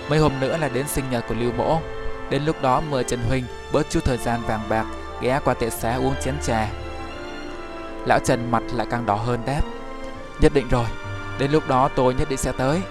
[0.09, 1.79] Mấy hôm nữa là đến sinh nhật của Lưu Mỗ.
[2.29, 4.85] Đến lúc đó mời Trần Huynh bớt chút thời gian vàng bạc
[5.21, 6.67] ghé qua tệ xá uống chén trà.
[8.05, 9.61] Lão Trần mặt lại càng đỏ hơn đáp.
[10.39, 10.85] Nhất định rồi,
[11.39, 12.81] đến lúc đó tôi nhất định sẽ tới.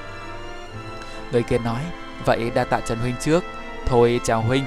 [1.33, 1.81] Người kia nói,
[2.24, 3.44] vậy đa tạ Trần Huynh trước,
[3.87, 4.64] thôi chào Huynh.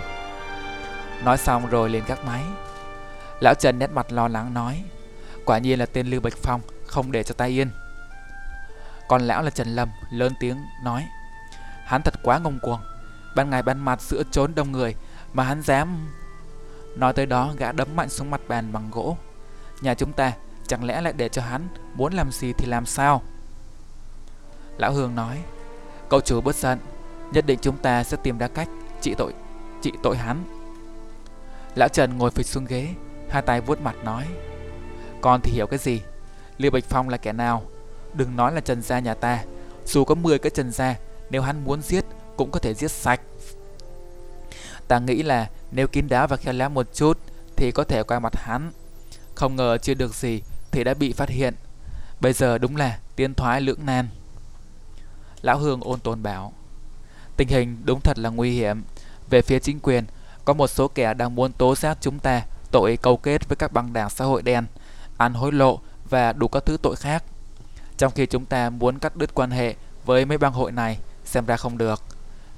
[1.24, 2.44] Nói xong rồi liền gác máy.
[3.40, 4.84] Lão Trần nét mặt lo lắng nói,
[5.46, 7.72] quả nhiên là tên Lưu Bạch Phong, không để cho tay yên.
[9.08, 11.06] Còn lão là Trần Lâm, lớn tiếng nói,
[11.86, 12.80] hắn thật quá ngông cuồng,
[13.36, 14.96] ban ngày ban mặt giữa trốn đông người
[15.34, 16.10] mà hắn dám
[16.96, 19.18] Nói tới đó gã đấm mạnh xuống mặt bàn bằng gỗ
[19.82, 20.34] Nhà chúng ta
[20.68, 23.22] chẳng lẽ lại để cho hắn Muốn làm gì thì làm sao
[24.78, 25.40] Lão Hương nói
[26.10, 26.80] Cậu chủ bớt giận
[27.32, 28.70] Nhất định chúng ta sẽ tìm ra cách
[29.02, 29.34] trị tội
[29.82, 30.44] trị tội hắn
[31.76, 32.88] Lão Trần ngồi phịch xuống ghế,
[33.30, 34.28] Hai tay vuốt mặt nói,
[35.22, 36.02] Con thì hiểu cái gì
[36.58, 37.64] Liêu Bạch Phong là kẻ nào
[38.14, 39.44] Đừng nói là Trần gia nhà ta
[39.86, 40.96] Dù có 10 cái Trần gia,
[41.30, 42.06] Nếu hắn muốn giết
[42.38, 43.22] cũng có thể giết sạch
[44.88, 47.18] Ta nghĩ là nếu kín đáo và khéo léo một chút
[47.56, 48.72] thì có thể qua mặt hắn.
[49.36, 51.54] Không ngờ chưa được gì thì đã bị phát hiện.
[52.20, 54.08] Bây giờ đúng là tiến thoái lưỡng nan.
[55.42, 56.54] Lão Hương ôn tồn bảo.
[57.40, 58.84] Tình hình đúng thật là nguy hiểm.
[59.30, 60.06] Về phía chính quyền,
[60.46, 63.74] có một số kẻ đang muốn tố giác chúng ta tội câu kết với các
[63.74, 64.66] băng đảng xã hội đen,
[65.18, 67.24] ăn hối lộ và đủ các thứ tội khác.
[67.98, 69.76] Trong khi chúng ta muốn cắt đứt quan hệ
[70.06, 72.04] với mấy băng hội này, xem ra không được.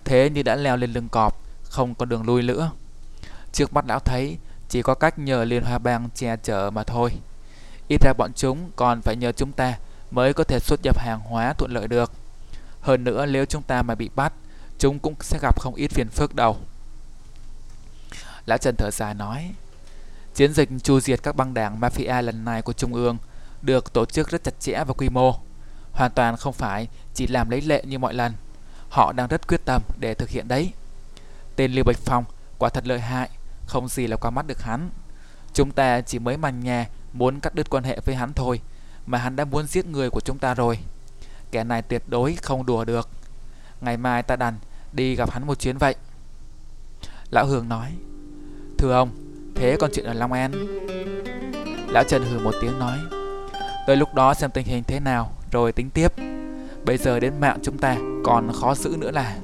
[0.04, 2.72] Thế như đã leo lên lưng cọp, không có đường lui nữa.
[3.52, 4.38] Trước mắt lão thấy
[4.70, 7.12] chỉ có cách nhờ Liên Hoa Bang che chở mà thôi.
[7.88, 9.78] Ít ra bọn chúng còn phải nhờ chúng ta
[10.12, 12.12] mới có thể xuất nhập hàng hóa thuận lợi được.
[12.82, 14.34] Hơn nữa nếu chúng ta mà bị bắt,
[14.82, 16.58] chúng cũng sẽ gặp không ít phiền phức đâu.
[18.46, 19.52] Lão Trần thở dài nói,
[20.36, 23.18] chiến dịch chu diệt các băng đảng mafia lần này của Trung ương
[23.62, 25.36] được tổ chức rất chặt chẽ và quy mô.
[25.92, 28.34] Hoàn toàn không phải chỉ làm lấy lệ như mọi lần.
[28.90, 30.72] Họ đang rất quyết tâm để thực hiện đấy.
[31.56, 32.24] Tên Lưu Bạch Phong
[32.58, 33.30] quả thật lợi hại,
[33.66, 34.90] không gì là qua mắt được hắn.
[35.54, 38.62] Chúng ta chỉ mới màn nhà muốn cắt đứt quan hệ với hắn thôi,
[39.06, 40.80] mà hắn đã muốn giết người của chúng ta rồi.
[41.52, 43.10] Kẻ này tuyệt đối không đùa được.
[43.82, 44.58] Ngày mai ta đành
[44.94, 45.96] đi gặp hắn một chuyến vậy.
[47.30, 47.92] Lão Hường nói,
[48.78, 49.10] Thưa ông,
[49.56, 50.52] thế còn chuyện ở Long An?
[51.88, 52.98] Lão Trần hừ một tiếng nói,
[53.88, 56.12] Tới lúc đó xem tình hình thế nào rồi tính tiếp.
[56.86, 59.38] Bây giờ đến mạng chúng ta còn khó giữ nữa là...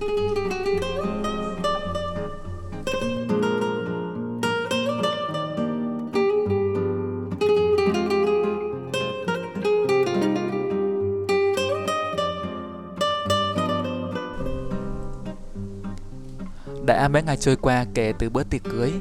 [16.87, 18.91] Đã mấy ngày trôi qua kể từ bữa tiệc cưới,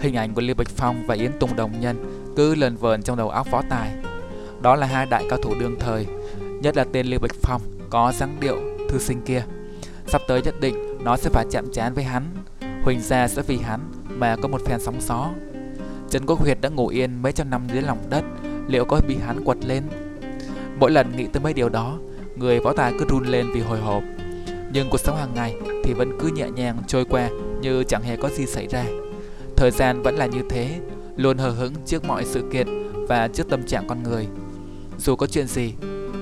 [0.00, 1.96] hình ảnh của Lưu Bạch Phong và Yến Tùng Đồng Nhân
[2.36, 3.90] cứ lần vờn trong đầu óc võ tài.
[4.62, 6.06] Đó là hai đại cao thủ đương thời,
[6.62, 8.56] nhất là tên Lưu Bạch Phong có dáng điệu
[8.88, 9.42] thư sinh kia.
[10.06, 12.24] Sắp tới nhất định nó sẽ phải chạm trán với hắn,
[12.84, 15.30] Huỳnh gia sẽ vì hắn mà có một phen sóng gió.
[16.10, 18.24] Trần Quốc Huyệt đã ngủ yên mấy trăm năm dưới lòng đất
[18.68, 19.82] liệu có bị hắn quật lên.
[20.78, 21.98] Mỗi lần nghĩ tới mấy điều đó,
[22.36, 24.02] người võ tài cứ run lên vì hồi hộp.
[24.72, 27.28] Nhưng cuộc sống hàng ngày thì vẫn cứ nhẹ nhàng trôi qua
[27.60, 28.84] như chẳng hề có gì xảy ra.
[29.56, 30.80] Thời gian vẫn là như thế,
[31.16, 32.66] luôn hờ hững trước mọi sự kiện
[33.08, 34.26] và trước tâm trạng con người.
[34.98, 35.74] Dù có chuyện gì,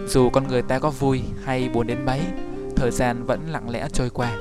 [0.07, 2.21] dù con người ta có vui hay buồn đến mấy,
[2.77, 4.39] thời gian vẫn lặng lẽ trôi qua.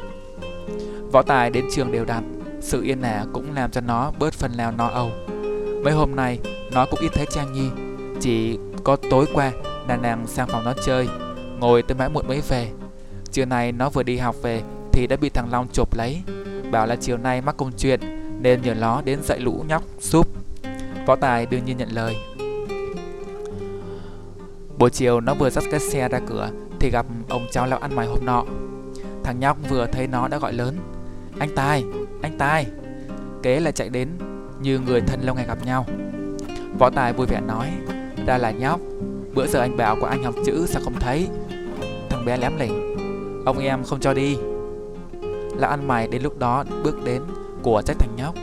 [1.12, 4.58] Võ Tài đến trường đều đặn, sự yên ả cũng làm cho nó bớt phần
[4.58, 5.12] nào no âu.
[5.84, 6.40] Mấy hôm nay,
[6.72, 7.70] nó cũng ít thấy Trang Nhi,
[8.20, 9.52] chỉ có tối qua
[9.88, 11.08] là nàng sang phòng nó chơi,
[11.60, 12.72] ngồi tới mãi muộn mới về.
[13.34, 16.22] Chiều nay nó vừa đi học về thì đã bị thằng Long chộp lấy,
[16.72, 18.00] bảo là chiều nay mắc công chuyện
[18.42, 20.28] nên nhờ nó đến dạy lũ nhóc giúp.
[21.06, 22.16] Võ Tài đương nhiên nhận lời.
[24.78, 27.96] Buổi chiều nó vừa dắt cái xe ra cửa thì gặp ông cháu lão ăn
[27.96, 28.46] mày hôm nọ.
[29.24, 30.78] Thằng nhóc vừa thấy nó đã gọi lớn.
[31.40, 31.84] Anh Tài,
[32.22, 32.66] anh Tài.
[33.44, 34.10] Kế là chạy đến
[34.62, 35.86] như người thân lâu ngày gặp nhau.
[36.80, 37.68] Võ Tài vui vẻ nói,
[38.26, 38.80] ra là nhóc,
[39.34, 41.28] bữa giờ anh bảo của anh học chữ sao không thấy.
[42.10, 42.83] Thằng bé lém lỉnh,
[43.46, 44.38] ông em không cho đi.
[45.58, 47.22] Lão ăn mày đến lúc đó bước đến
[47.64, 48.36] của trách thằng nhóc.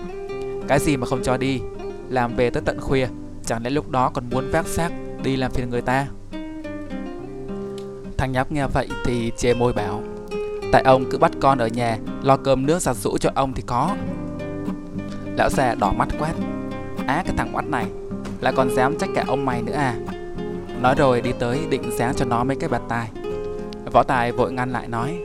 [0.69, 1.61] Cái gì mà không cho đi,
[2.09, 3.07] làm về tới tận khuya,
[3.45, 4.91] chẳng lẽ lúc đó còn muốn vác xác
[5.23, 6.07] đi làm phiền người ta.
[8.21, 10.03] Thằng nhóc nghe vậy thì chê môi bảo
[10.73, 13.63] Tại ông cứ bắt con ở nhà Lo cơm nước giặt rũ cho ông thì
[13.67, 13.97] có
[15.37, 16.33] Lão già đỏ mắt quát
[17.07, 17.87] Á cái thằng oắt này
[18.41, 19.95] Lại còn dám trách cả ông mày nữa à
[20.81, 23.11] Nói rồi đi tới định sáng cho nó mấy cái bạt tai
[23.92, 25.18] Võ Tài vội ngăn lại nói,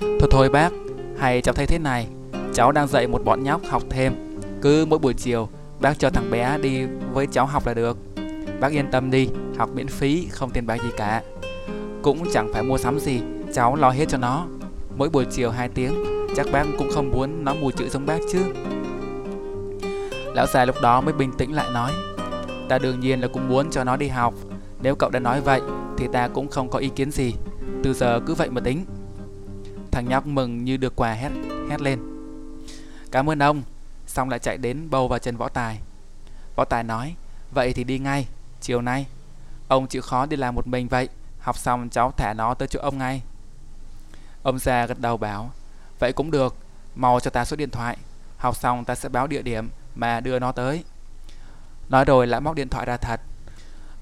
[0.00, 0.72] Thôi thôi bác,
[1.18, 2.06] Hay cháu thấy thế này,
[2.54, 4.38] Cháu đang dạy một bọn nhóc học thêm.
[4.62, 5.48] Cứ mỗi buổi chiều,
[5.80, 7.96] Bác cho thằng bé đi với cháu học là được.
[8.60, 11.22] Bác yên tâm đi, Học miễn phí, không tiền bạc gì cả.
[12.02, 13.20] Cũng chẳng phải mua sắm gì,
[13.54, 14.46] Cháu lo hết cho nó.
[14.96, 16.04] Mỗi buổi chiều 2 tiếng,
[16.36, 18.38] Chắc bác cũng không muốn nó mù chữ giống bác chứ.
[20.34, 21.92] Lão già lúc đó mới bình tĩnh lại nói,
[22.68, 24.34] Ta đương nhiên là cũng muốn cho nó đi học.
[24.82, 25.60] Nếu cậu đã nói vậy,
[25.98, 27.34] Thì ta cũng không có ý kiến gì.
[27.84, 28.84] Từ giờ cứ vậy mà tính.
[29.90, 31.30] Thằng nhóc mừng như được quà hét,
[31.70, 31.98] hét lên.
[33.10, 33.62] Cảm ơn ông.
[34.06, 35.80] Xong lại chạy đến bầu vào chân võ tài.
[36.56, 37.14] Võ tài nói
[37.50, 38.28] Vậy thì đi ngay
[38.60, 39.06] Chiều nay.
[39.68, 41.08] Ông chịu khó đi làm một mình vậy
[41.38, 43.22] Học xong cháu thả nó tới chỗ ông ngay.
[44.42, 45.50] Ông già gật đầu bảo
[45.98, 46.56] Vậy cũng được
[46.94, 47.96] Mau cho ta số điện thoại
[48.36, 50.84] Học xong ta sẽ báo địa điểm Mà đưa nó tới.
[51.88, 53.20] Nói rồi lại móc điện thoại ra thật.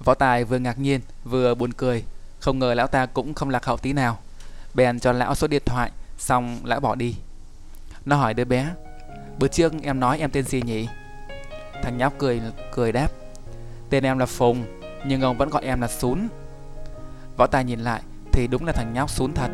[0.04, 2.04] Võ Tài vừa ngạc nhiên vừa buồn cười.
[2.40, 4.18] Không ngờ lão ta cũng không lạc hậu tí nào
[4.74, 7.16] Bèn cho lão số điện thoại, Xong lão bỏ đi
[8.04, 8.68] Nó hỏi đứa bé,
[9.38, 10.88] Bữa trước em nói em tên gì nhỉ
[11.82, 12.40] Thằng nhóc cười
[12.72, 13.08] cười đáp,
[13.90, 14.64] Tên em là Phùng,
[15.06, 16.28] Nhưng ông vẫn gọi em là Sún
[17.36, 19.50] Võ Tài nhìn lại, thì đúng là thằng nhóc Sún thật.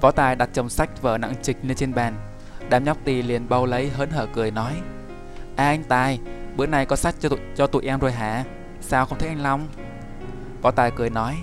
[0.00, 2.35] Võ Tài đặt chồng sách vở nặng trịch lên trên bàn.
[2.70, 4.72] Đám nhóc tì liền bao lấy hớn hở cười nói
[5.56, 6.18] À anh Tài,
[6.56, 8.44] bữa nay có sách cho tụi, cho tụi em rồi hả?
[8.80, 9.68] Sao không thấy anh Long?
[10.62, 11.36] Võ Tài cười nói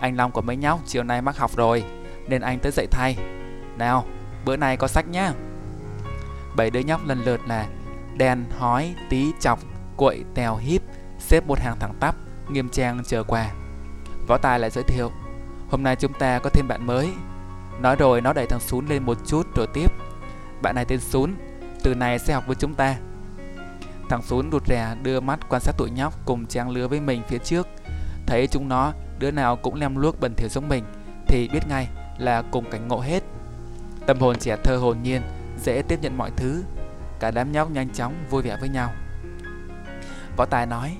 [0.00, 1.84] Anh Long của mấy nhóc chiều nay mắc học rồi
[2.28, 3.16] Nên anh tới dạy thay
[3.78, 4.04] Nào,
[4.44, 5.32] bữa nay có sách nhá
[6.56, 7.66] bảy đứa nhóc lần lượt là
[8.16, 9.58] đen, hói, tí, chọc,
[9.96, 10.82] cuội, tèo, híp,
[11.18, 12.14] xếp một hàng thẳng tắp,
[12.48, 13.50] nghiêm trang chờ quà.
[14.28, 15.10] Võ Tài lại giới thiệu,
[15.70, 17.10] hôm nay chúng ta có thêm bạn mới.
[17.80, 19.92] Nói rồi nó đẩy thằng Sún lên một chút rồi tiếp.
[20.62, 21.34] Bạn này tên Sún,
[21.82, 22.96] từ này sẽ học với chúng ta.
[24.10, 27.22] Thằng Sún rụt rè đưa mắt quan sát tụi nhóc cùng trang lứa với mình
[27.28, 27.68] phía trước.
[28.26, 30.84] Thấy chúng nó, đứa nào cũng lem luốc bẩn thỉu giống mình,
[31.26, 31.88] thì biết ngay
[32.18, 33.22] là cùng cảnh ngộ hết.
[34.06, 35.22] Tâm hồn trẻ thơ hồn nhiên,
[35.62, 36.62] dễ tiếp nhận mọi thứ.
[37.20, 38.92] Cả đám nhóc nhanh chóng vui vẻ với nhau.
[40.36, 40.96] Võ Tài nói,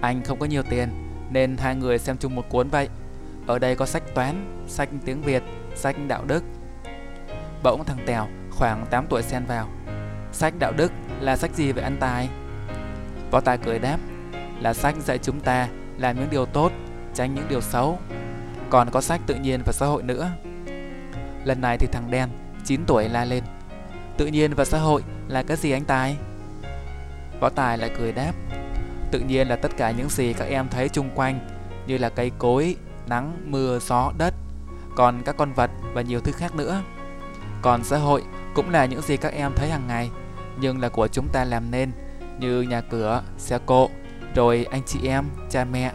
[0.00, 0.88] anh không có nhiều tiền
[1.30, 2.88] nên hai người xem chung một cuốn vậy.
[3.46, 5.42] Ở đây có sách toán, sách tiếng Việt,
[5.74, 6.44] sách đạo đức.
[7.62, 8.26] Bỗng thằng Tèo
[8.58, 9.68] khoảng 8 tuổi xen vào.
[10.32, 12.28] Sách đạo đức là sách gì vậy anh Tài?
[13.30, 13.98] Võ Tài cười đáp,
[14.60, 16.72] là sách dạy chúng ta làm những điều tốt,
[17.14, 17.98] tránh những điều xấu.
[18.70, 20.30] Còn có sách tự nhiên và xã hội nữa.
[21.44, 22.28] Lần này thì thằng đen
[22.64, 23.44] 9 tuổi la lên
[24.16, 26.16] Tự nhiên và xã hội là cái gì anh Tài?
[27.40, 28.32] Võ Tài lại cười đáp
[29.10, 31.48] Tự nhiên là tất cả những gì các em thấy chung quanh
[31.86, 34.34] Như là cây cối, nắng, mưa, gió, đất
[34.96, 36.82] Còn các con vật và nhiều thứ khác nữa
[37.62, 38.22] Còn xã hội
[38.56, 40.10] cũng là những gì các em thấy hàng ngày
[40.60, 41.90] Nhưng là của chúng ta làm nên
[42.38, 43.88] Như nhà cửa, xe cộ
[44.34, 45.92] Rồi anh chị em, cha mẹ,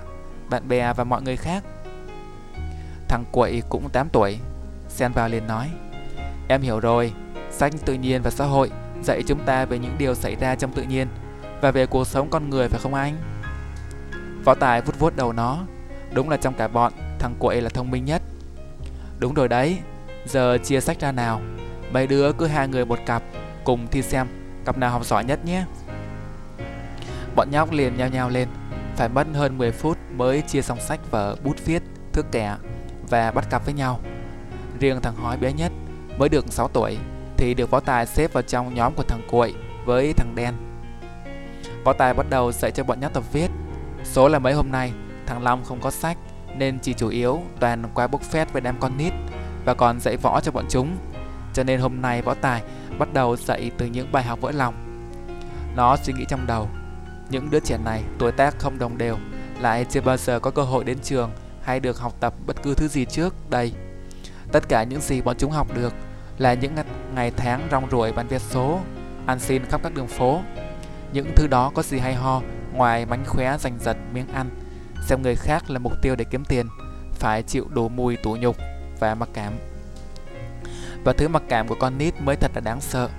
[0.49, 1.63] bạn bè và mọi người khác
[3.07, 4.37] Thằng quậy cũng 8 tuổi
[4.89, 5.69] Xen vào liền nói
[6.47, 7.13] Em hiểu rồi
[7.51, 8.71] Sách tự nhiên và xã hội
[9.03, 11.07] dạy chúng ta về những điều xảy ra trong tự nhiên
[11.61, 13.15] và về cuộc sống con người phải không anh?
[14.45, 15.59] Võ Tài vuốt vuốt đầu nó.
[16.13, 18.21] Đúng là trong cả bọn, thằng quậy là thông minh nhất.
[19.19, 19.79] Đúng rồi đấy,
[20.25, 21.41] Giờ chia sách ra nào
[21.91, 23.23] Mấy đứa cứ hai người một cặp
[23.63, 24.27] Cùng thi xem
[24.65, 25.65] cặp nào học giỏi nhất nhé.
[27.35, 28.47] Bọn nhóc liền nhao nhao lên
[28.95, 32.55] Phải mất hơn 10 phút mới chia xong sách vở bút viết, thước kẻ
[33.09, 33.99] Và bắt cặp với nhau.
[34.79, 35.71] Riêng thằng hói bé nhất
[36.17, 36.97] mới được 6 tuổi
[37.37, 40.53] Thì được võ tài xếp vào trong nhóm của thằng cuội với thằng đen.
[41.83, 43.47] Võ tài bắt đầu dạy cho bọn nhóc tập viết.
[44.03, 44.91] Số là mấy hôm nay
[45.25, 46.17] thằng Long không có sách
[46.57, 49.13] Nên chỉ chủ yếu toàn qua bốc phét với đám con nít
[49.65, 50.97] Và còn dạy võ cho bọn chúng.
[51.53, 52.63] Cho nên hôm nay võ tài
[52.99, 54.73] bắt đầu dạy từ những bài học vỡ lòng.
[55.75, 56.69] Nó suy nghĩ trong đầu,
[57.29, 59.17] Những đứa trẻ này tuổi tác không đồng đều,
[59.59, 61.31] Lại chưa bao giờ có cơ hội đến trường
[61.63, 63.73] Hay được học tập bất cứ thứ gì trước đây.
[64.51, 65.93] Tất cả những gì bọn chúng học được
[66.37, 66.75] Là những
[67.15, 68.79] ngày tháng rong ruổi bán vé số,
[69.25, 70.41] Ăn xin khắp các đường phố.
[71.13, 72.41] Những thứ đó có gì hay ho
[72.73, 74.49] Ngoài mánh khóe giành giật miếng ăn,
[75.07, 76.67] Xem người khác là mục tiêu để kiếm tiền,
[77.13, 78.57] Phải chịu đủ mùi tủ nhục
[78.99, 79.53] Và mặc cảm
[81.03, 83.09] và thứ mặc cảm của con nít mới thật là đáng sợ.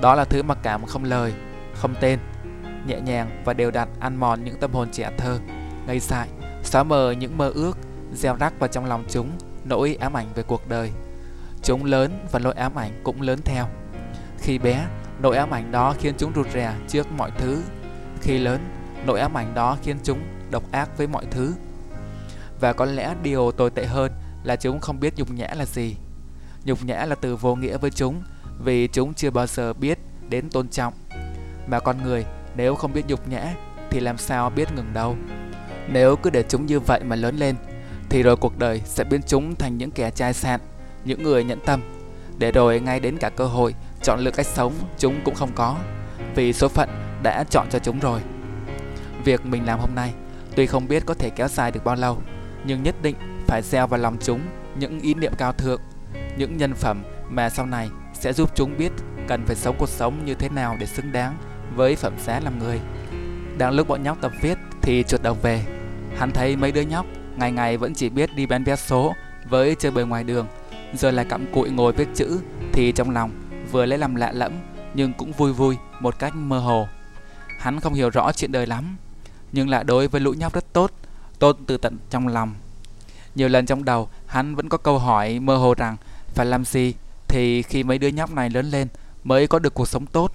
[0.00, 1.32] Đó là thứ mặc cảm không lời,
[1.74, 2.18] không tên
[2.86, 5.38] Nhẹ nhàng và đều đặn ăn mòn những tâm hồn trẻ thơ
[5.86, 6.28] Ngây dại,
[6.62, 7.78] xóa mờ những mơ ước
[8.12, 9.30] Gieo rắc vào trong lòng chúng
[9.64, 10.90] nỗi ám ảnh về cuộc đời.
[11.62, 13.66] Chúng lớn và nỗi ám ảnh cũng lớn theo.
[14.38, 14.86] Khi bé,
[15.22, 17.62] nỗi ám ảnh đó khiến chúng rụt rè trước mọi thứ.
[18.20, 18.60] Khi lớn,
[19.06, 20.18] nỗi ám ảnh đó khiến chúng
[20.50, 21.54] độc ác với mọi thứ.
[22.60, 24.12] Và có lẽ điều tồi tệ hơn
[24.44, 25.96] là chúng không biết nhục nhã là gì.
[26.64, 28.22] Nhục nhã là từ vô nghĩa với chúng
[28.64, 29.98] vì chúng chưa bao giờ biết
[30.28, 30.94] đến tôn trọng.
[31.66, 32.24] Mà con người
[32.56, 33.54] nếu không biết nhục nhã
[33.90, 35.16] thì làm sao biết ngừng đâu.
[35.88, 37.56] Nếu cứ để chúng như vậy mà lớn lên
[38.08, 40.60] thì rồi cuộc đời sẽ biến chúng thành những kẻ chai sạn,
[41.04, 41.80] những người nhẫn tâm.
[42.38, 45.78] Để rồi ngay đến cả cơ hội chọn lựa cách sống chúng cũng không có
[46.34, 46.88] vì số phận
[47.22, 48.20] đã chọn cho chúng rồi.
[49.24, 50.12] Việc mình làm hôm nay
[50.56, 52.18] tuy không biết có thể kéo dài được bao lâu
[52.66, 54.40] nhưng nhất định phải gieo vào lòng chúng
[54.78, 55.80] những ý niệm cao thượng
[56.36, 58.92] những nhân phẩm mà sau này sẽ giúp chúng biết
[59.28, 61.36] cần phải sống cuộc sống như thế nào để xứng đáng
[61.76, 62.80] với phẩm giá làm người.
[63.58, 65.64] Đang lúc bọn nhóc tập viết thì chuột đồng về.
[66.16, 69.14] Hắn thấy mấy đứa nhóc ngày ngày vẫn chỉ biết đi bán vé số
[69.48, 70.46] với chơi bời ngoài đường,
[70.94, 72.40] rồi lại cặm cụi ngồi viết chữ
[72.72, 73.30] thì trong lòng
[73.72, 74.52] vừa lấy làm lạ lẫm
[74.94, 76.88] nhưng cũng vui vui một cách mơ hồ.
[77.58, 78.96] Hắn không hiểu rõ chuyện đời lắm,
[79.52, 80.90] nhưng lại đối với lũ nhóc rất tốt,
[81.38, 82.54] tốt từ tận trong lòng.
[83.34, 85.96] Nhiều lần trong đầu, hắn vẫn có câu hỏi mơ hồ rằng
[86.34, 86.94] phải làm gì
[87.28, 88.88] thì khi mấy đứa nhóc này lớn lên
[89.24, 90.32] mới có được cuộc sống tốt.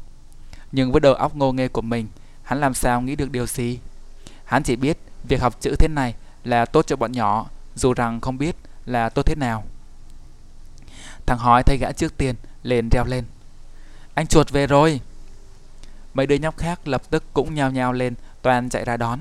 [0.71, 2.07] Nhưng với đầu óc ngô nghê của mình,
[2.43, 3.79] hắn làm sao nghĩ được điều gì?
[4.45, 8.21] Hắn chỉ biết việc học chữ thế này là tốt cho bọn nhỏ, dù rằng
[8.21, 9.63] không biết là tốt thế nào.
[11.25, 13.23] Thằng hói thấy gã trước tiên, liền reo lên.
[14.13, 15.01] Anh chuột về rồi.
[16.13, 19.19] Mấy đứa nhóc khác lập tức cũng nhao nhao lên, toàn chạy ra đón.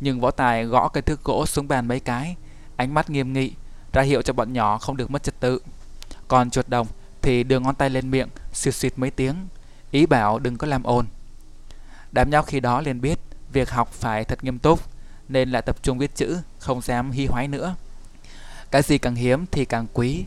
[0.00, 2.36] Nhưng võ tài gõ cái thước gỗ xuống bàn mấy cái,
[2.76, 3.52] ánh mắt nghiêm nghị,
[3.92, 5.60] ra hiệu cho bọn nhỏ không được mất trật tự.
[6.28, 6.86] Còn chuột đồng
[7.22, 9.34] thì đưa ngón tay lên miệng, xịt xịt mấy tiếng,
[9.90, 11.06] ý bảo đừng có làm ồn.
[12.12, 13.18] Đám nhóc khi đó liền biết
[13.52, 14.80] việc học phải thật nghiêm túc,
[15.28, 17.74] nên lại tập trung viết chữ, không dám hy hoái nữa.
[18.70, 20.24] Cái gì càng hiếm thì càng quý,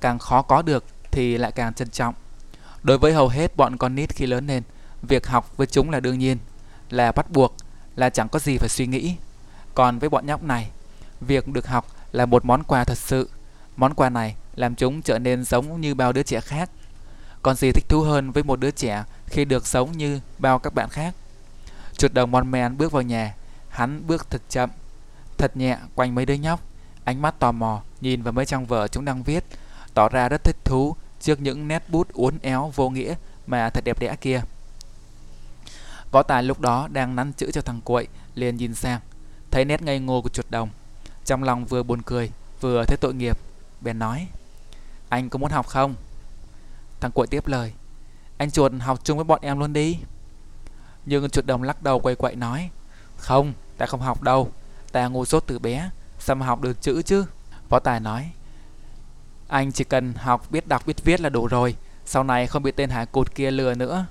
[0.00, 2.14] càng khó có được thì lại càng trân trọng.
[2.82, 4.62] Đối với hầu hết bọn con nít khi lớn lên,
[5.02, 6.38] việc học với chúng là đương nhiên,
[6.90, 7.54] là bắt buộc,
[7.96, 9.14] là chẳng có gì phải suy nghĩ.
[9.74, 10.70] Còn với bọn nhóc này,
[11.20, 13.30] việc được học là một món quà thật sự.
[13.76, 16.70] Món quà này làm chúng trở nên giống như bao đứa trẻ khác.
[17.42, 20.74] Còn gì thích thú hơn với một đứa trẻ khi được sống như bao các
[20.74, 21.14] bạn khác.
[21.96, 23.34] Chuột đồng mon men bước vào nhà,
[23.68, 24.70] hắn bước thật chậm,
[25.38, 26.60] thật nhẹ quanh mấy đứa nhóc,
[27.04, 29.44] ánh mắt tò mò nhìn vào mấy trang vở chúng đang viết,
[29.94, 33.14] tỏ ra rất thích thú trước những nét bút uốn éo vô nghĩa
[33.46, 34.42] mà thật đẹp đẽ kia.
[36.10, 39.00] Võ Tài lúc đó đang nắn chữ cho thằng cuội, liền nhìn sang,
[39.50, 40.68] thấy nét ngây ngô của chuột đồng,
[41.24, 43.38] trong lòng vừa buồn cười, vừa thấy tội nghiệp,
[43.80, 44.26] bèn nói:
[45.08, 45.94] anh có muốn học không?
[47.00, 47.72] Thằng cuội tiếp lời.
[48.36, 49.98] Anh chuột học chung với bọn em luôn đi.
[51.06, 52.70] Nhưng chuột đồng lắc đầu quay quậy nói
[53.16, 54.50] Không, ta không học đâu.
[54.92, 57.24] Ta ngu dốt từ bé Sao mà học được chữ chứ?
[57.68, 58.30] Võ Tài nói
[59.48, 61.76] Anh chỉ cần học biết đọc biết viết là đủ rồi.
[62.04, 64.06] Sau này không bị tên hải cụt kia lừa nữa.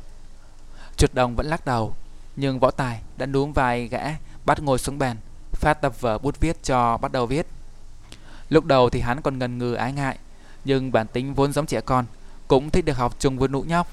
[0.97, 1.95] Chuột đồng vẫn lắc đầu
[2.35, 4.03] Nhưng võ tài đã núm vài gã
[4.45, 5.17] Bắt ngồi xuống bàn
[5.51, 7.47] Phát tập vở bút viết cho bắt đầu viết.
[8.49, 10.17] Lúc đầu thì hắn còn ngần ngừ ái ngại
[10.67, 12.05] nhưng bản tính vốn giống trẻ con,
[12.47, 13.87] cũng thích được học chung với nụ nhóc,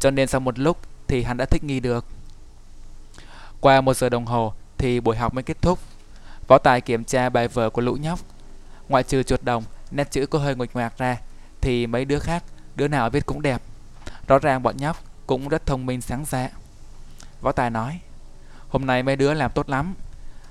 [0.00, 2.04] cho nên sau một lúc thì hắn đã thích nghi được.
[3.60, 5.78] Qua một giờ đồng hồ thì buổi học mới kết thúc.
[6.48, 8.20] Võ Tài kiểm tra bài vở của lũ nhóc.
[8.88, 11.16] Ngoại trừ chuột đồng, nét chữ có hơi nguệch ngoạc ra,
[11.60, 12.44] thì mấy đứa khác,
[12.76, 13.62] đứa nào viết cũng đẹp.
[14.26, 16.48] Rõ ràng bọn nhóc cũng rất thông minh sáng dạ.
[17.40, 18.00] Võ Tài nói,
[18.68, 19.94] hôm nay mấy đứa làm tốt lắm.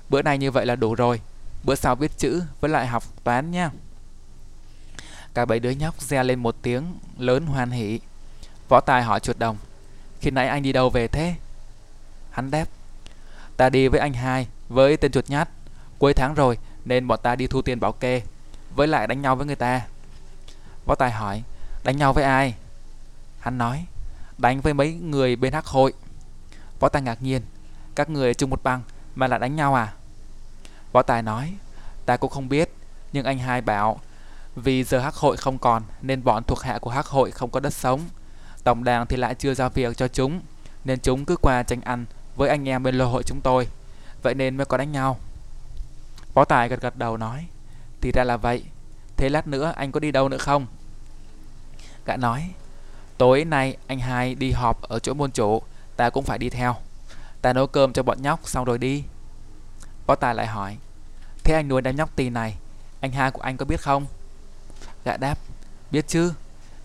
[0.08, 1.20] Bữa nay như vậy là đủ rồi.
[1.64, 3.70] Bữa sau viết chữ với lại học toán nha.
[5.34, 8.00] Cả bảy đứa nhóc re lên một tiếng lớn hoan hỉ.
[8.68, 9.56] Võ Tài hỏi chuột đồng,
[10.20, 11.34] khi nãy anh đi đâu về thế?
[12.30, 12.64] Hắn đáp,
[13.56, 15.48] ta đi với anh hai, với tên chuột nhát.
[15.98, 18.22] Cuối tháng rồi nên bọn ta đi thu tiền bảo kê,
[18.74, 19.86] với lại đánh nhau với người ta.
[20.86, 21.42] Võ Tài hỏi,
[21.84, 22.54] đánh nhau với ai?
[23.40, 23.86] Hắn nói,
[24.38, 25.92] đánh với mấy người bên hắc hội.
[26.80, 27.42] Võ Tài ngạc nhiên,
[27.94, 28.82] các người chung một băng
[29.14, 29.92] mà lại đánh nhau à?
[30.92, 31.54] Võ Tài nói,
[32.06, 32.74] ta cũng không biết,
[33.12, 34.00] nhưng anh hai bảo
[34.56, 37.60] vì giờ hắc hội không còn nên bọn thuộc hạ của hắc hội không có
[37.60, 38.00] đất sống.
[38.64, 40.40] Tổng đàn thì lại chưa giao việc cho chúng,
[40.84, 43.68] nên chúng cứ qua tranh ăn với anh em bên lô hội chúng tôi.
[44.22, 45.18] Vậy nên mới có đánh nhau.
[46.34, 47.46] Võ Tài gật gật đầu nói,
[48.00, 48.64] thì ra là vậy.
[49.16, 50.66] Thế lát nữa anh có đi đâu nữa không?
[52.06, 52.50] Gã nói,
[53.18, 55.62] tối nay anh hai đi họp ở chỗ môn chủ,
[55.96, 56.76] ta cũng phải đi theo.
[57.42, 59.04] Ta nấu cơm cho bọn nhóc xong rồi đi.
[60.06, 60.76] Võ Tài lại hỏi,
[61.44, 62.56] thế anh nuôi đám nhóc tì này,
[63.00, 64.06] anh hai của anh có biết không?
[65.04, 65.38] Gã đáp,
[65.90, 66.32] biết chứ,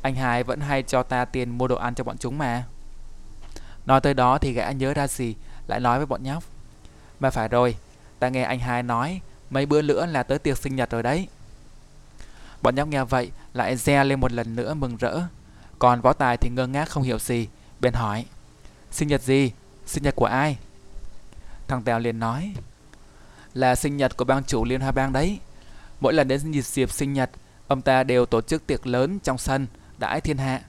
[0.01, 2.63] anh hai vẫn hay cho ta tiền mua đồ ăn cho bọn chúng mà.
[3.85, 5.35] Nói tới đó thì gã nhớ ra gì,
[5.67, 6.43] lại nói với bọn nhóc.
[7.19, 7.75] Mà phải rồi,
[8.19, 11.27] ta nghe anh hai nói, mấy bữa nữa là tới tiệc sinh nhật rồi đấy.
[12.61, 15.21] Bọn nhóc nghe vậy, lại re lên một lần nữa mừng rỡ.
[15.79, 17.47] Còn võ tài thì ngơ ngác không hiểu gì,
[17.79, 18.25] bèn hỏi.
[18.91, 19.51] Sinh nhật gì?
[19.85, 20.57] Sinh nhật của ai?
[21.67, 22.53] Thằng Tèo liền nói.
[23.53, 25.39] Là sinh nhật của bang chủ Liên Hoa Bang đấy.
[25.99, 27.29] Mỗi lần đến dịp dịp sinh nhật,
[27.67, 30.61] ông ta đều tổ chức tiệc lớn trong sân, đãi thiên hạ.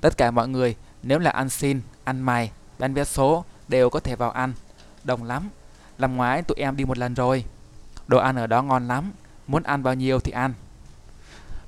[0.00, 4.00] Tất cả mọi người, nếu là ăn xin, ăn mày, bán vé số, đều có
[4.00, 4.52] thể vào ăn.
[5.04, 5.48] Đồng lắm.
[5.98, 7.44] Năm ngoái tụi em đi một lần rồi.
[8.06, 9.12] Đồ ăn ở đó ngon lắm,
[9.46, 10.54] muốn ăn bao nhiêu thì ăn.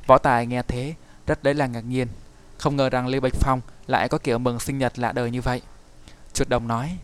[0.07, 0.95] Võ Tài nghe thế,
[1.27, 2.09] rất đấy là ngạc nhiên.
[2.59, 5.43] Không ngờ rằng Lê Bạch Phong lại có kiểu mừng sinh nhật lạ đời như
[5.43, 5.63] vậy.
[6.33, 6.99] Chuột đồng nói,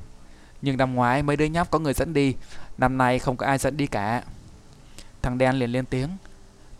[0.62, 2.34] nhưng năm ngoái mấy đứa nhóc có người dẫn đi,
[2.78, 4.22] năm nay không có ai dẫn đi cả.
[5.22, 6.08] Thằng đen liền lên tiếng,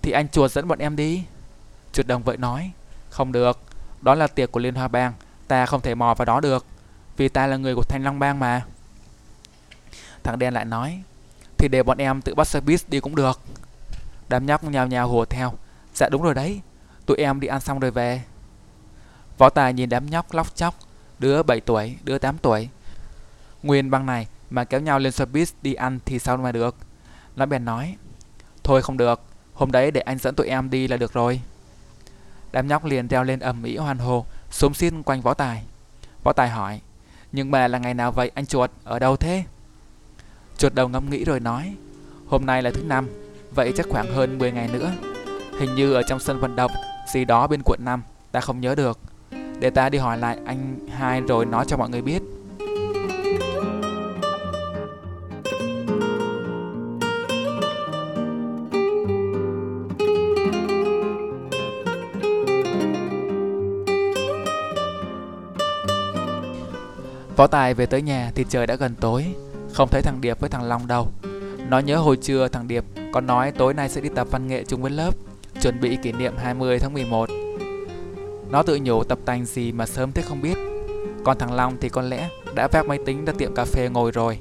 [0.03, 1.25] thì anh chuột dẫn bọn em đi.
[1.93, 2.73] Chuột đồng vậy nói,
[3.11, 3.61] không được,
[4.01, 5.12] đó là tiệc của Liên Hoa Bang,
[5.49, 6.67] ta không thể mò vào đó được,
[7.17, 8.65] vì ta là người của Thanh Long Bang mà.
[10.23, 11.03] Thằng đen lại nói,
[11.59, 13.41] thì để bọn em tự bắt xe buýt đi cũng được.
[14.29, 15.53] Đám nhóc nhào nhào hùa theo,
[15.95, 16.61] dạ đúng rồi đấy,
[17.07, 18.23] tụi em đi ăn xong rồi về.
[19.38, 20.75] Võ Tài nhìn đám nhóc lóc chóc,
[21.19, 22.69] đứa 7 tuổi, đứa 8 tuổi.
[23.62, 26.77] Nguyên băng này mà kéo nhau lên xe buýt đi ăn thì sao mà được.
[27.37, 27.97] Nó bèn nói,
[28.62, 29.21] thôi không được,
[29.62, 31.40] hôm đấy để anh dẫn tụi em đi là được rồi.
[32.53, 35.62] Đám nhóc liền treo lên ầm ĩ hoan hô, xúm xin quanh Võ Tài.
[36.25, 36.81] Võ Tài hỏi,
[37.33, 39.44] nhưng mà là ngày nào vậy anh chuột, ở đâu thế?
[40.59, 41.75] Chuột đầu ngẫm nghĩ rồi nói,
[42.27, 43.09] hôm nay là thứ năm,
[43.55, 44.92] vậy chắc khoảng hơn 10 ngày nữa.
[45.61, 46.70] Hình như ở trong sân vận động,
[47.12, 48.98] gì đó bên quận 5, ta không nhớ được.
[49.61, 52.22] Để ta đi hỏi lại anh hai rồi nói cho mọi người biết.
[67.37, 69.27] Võ Tài về tới nhà thì trời đã gần tối,
[69.73, 71.09] không thấy thằng Điệp với thằng Long đâu.
[71.68, 74.64] Nó nhớ hồi trưa thằng Điệp còn nói tối nay sẽ đi tập văn nghệ
[74.64, 75.11] chung với lớp,
[75.62, 77.29] chuẩn bị kỷ niệm 20 tháng 11.
[78.51, 80.59] Nó tự nhủ tập tành gì mà sớm thế không biết.
[81.25, 84.11] Còn thằng Long thì có lẽ đã vác máy tính ra tiệm cà phê ngồi
[84.11, 84.38] rồi.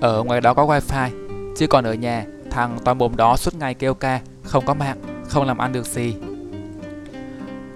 [0.00, 1.10] Ở ngoài đó có wifi,
[1.56, 4.98] chứ còn ở nhà thằng toàn bồm đó suốt ngày kêu ca, không có mạng,
[5.28, 6.14] không làm ăn được gì.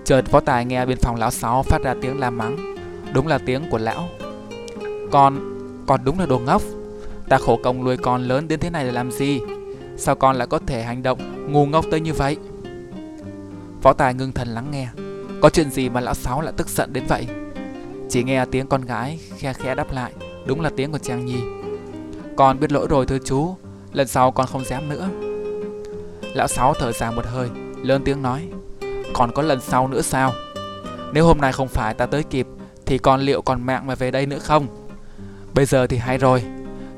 [0.05, 2.75] Chợt Võ tài nghe bên phòng lão sáu phát ra tiếng la mắng.
[3.13, 4.09] Đúng là tiếng của lão.
[5.11, 5.41] Con,
[5.87, 6.63] con đúng là đồ ngốc.
[7.29, 9.41] Ta khổ công nuôi con lớn đến thế này để làm gì?
[9.97, 12.37] Sao con lại có thể hành động ngu ngốc tới như vậy?
[13.83, 14.89] Phó tài ngưng thần lắng nghe.
[15.41, 17.27] Có chuyện gì mà lão sáu lại tức giận đến vậy?
[18.11, 20.13] Chỉ nghe tiếng con gái khe khẽ đáp lại,
[20.47, 21.41] đúng là tiếng của Trang Nhi.
[22.37, 23.57] Con biết lỗi rồi thưa chú,
[23.93, 25.09] lần sau con không dám nữa.
[26.35, 27.49] Lão sáu thở dài một hơi,
[27.83, 28.49] lớn tiếng nói,
[29.13, 30.33] còn có lần sau nữa sao?
[31.13, 32.47] Nếu hôm nay không phải ta tới kịp,
[32.87, 34.67] thì con liệu còn mạng mà về đây nữa không?
[35.59, 36.43] Bây giờ thì hay rồi,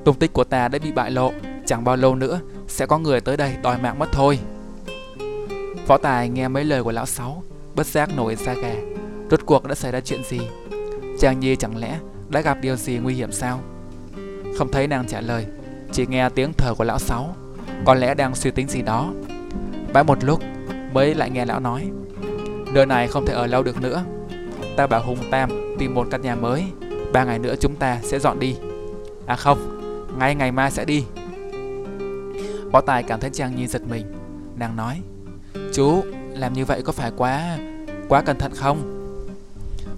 [0.05, 1.33] tung tích của ta đã bị bại lộ,
[1.67, 4.39] chẳng bao lâu nữa sẽ có người tới đây đòi mạng mất thôi.
[5.87, 7.43] Võ Tài nghe mấy lời của lão sáu,
[7.75, 8.75] bất giác nổi da gà.
[9.31, 10.41] Rốt cuộc đã xảy ra chuyện gì?
[11.19, 11.99] chàng Nhi chẳng lẽ
[12.29, 13.61] đã gặp điều gì nguy hiểm sao?
[14.59, 15.47] Không thấy nàng trả lời,
[15.93, 17.35] chỉ nghe tiếng thở của lão sáu,
[17.85, 19.13] có lẽ đang suy tính gì đó.
[19.93, 20.41] Bãi một lúc
[20.93, 21.91] mới lại nghe lão nói,
[22.75, 24.05] nơi này không thể ở lâu được nữa.
[24.77, 26.65] Ta bảo Hùng Tam tìm một căn nhà mới,
[27.13, 28.57] ba ngày nữa chúng ta sẽ dọn đi.
[29.27, 29.59] À không,
[30.19, 31.05] ngay ngày mai sẽ đi.
[32.73, 34.07] Võ Tài cảm thấy Trang Nhi giật mình,
[34.57, 35.01] nàng nói,
[35.73, 36.03] chú
[36.33, 37.59] làm như vậy có phải quá
[38.09, 38.97] quá cẩn thận không?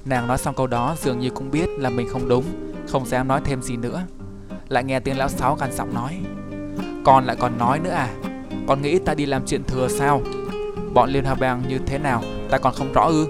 [0.04, 2.44] Nàng nói xong câu đó dường như cũng biết là mình không đúng,
[2.88, 4.02] không dám nói thêm gì nữa.
[4.68, 6.18] Lại nghe tiếng lão sáu gằn giọng nói,
[7.04, 8.08] con lại còn nói nữa à?
[8.66, 10.22] Con nghĩ ta đi làm chuyện thừa sao?
[10.94, 13.26] Bọn Liên Hoa Bang như thế nào ta còn không rõ ư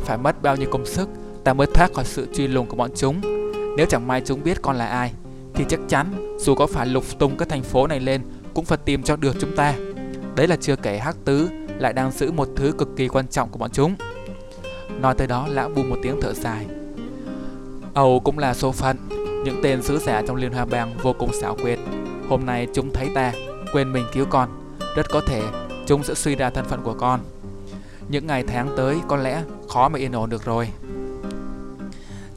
[0.00, 1.08] Phải mất bao nhiêu công sức
[1.44, 3.20] ta mới thoát khỏi sự truy lùng của bọn chúng.
[3.76, 5.12] Nếu chẳng may chúng biết con là ai,
[5.54, 8.22] Thì chắc chắn dù có phải lục tung cái thành phố này lên,
[8.54, 9.74] Cũng phải tìm cho được chúng ta.
[10.36, 13.48] Đấy là chưa kể Hắc Tứ lại đang giữ một thứ cực kỳ quan trọng
[13.48, 13.94] của bọn chúng.
[15.00, 16.66] Nói tới đó, lão buông một tiếng thở dài.
[17.94, 18.96] Âu cũng là số phận,
[19.44, 21.78] Những tên sứ giả trong Liên Hoa Bang vô cùng xảo quyệt.
[22.28, 23.32] Hôm nay chúng thấy ta,
[23.72, 24.48] Quên mình cứu con,
[24.96, 25.42] Rất có thể
[25.86, 27.20] chúng sẽ suy ra thân phận của con.
[28.08, 30.68] Những ngày tháng tới, có lẽ khó mà yên ổn được rồi.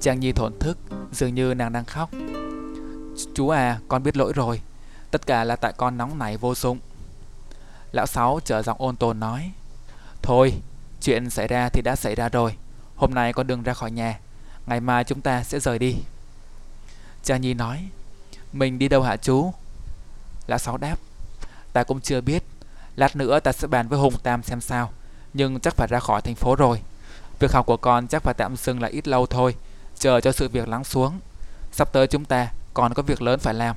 [0.04, 0.78] Trang Nhi thổn thức,
[1.12, 2.10] Dường như nàng đang khóc.
[3.36, 4.62] Chú à con biết lỗi rồi.
[5.12, 6.80] Tất cả là tại con nóng nảy vô dụng.
[7.92, 9.52] Lão Sáu trở giọng ôn tồn nói,
[10.22, 10.54] Thôi,
[11.02, 12.56] Chuyện xảy ra thì đã xảy ra rồi.
[12.96, 14.20] Hôm nay con đừng ra khỏi nhà.
[14.66, 15.96] Ngày mai chúng ta sẽ rời đi.
[17.24, 17.88] Trang Nhi nói,
[18.54, 19.54] Mình đi đâu hả chú?
[20.48, 20.96] Lão Sáu đáp,
[21.74, 22.44] Ta cũng chưa biết.
[22.96, 24.92] Lát nữa ta sẽ bàn với Hùng Tam xem sao.
[25.34, 26.82] Nhưng chắc phải ra khỏi thành phố rồi.
[27.40, 29.56] Việc học của con chắc phải tạm dừng là ít lâu thôi.
[30.04, 31.20] Chờ cho sự việc lắng xuống.
[31.72, 33.76] Sắp tới chúng ta còn có việc lớn phải làm.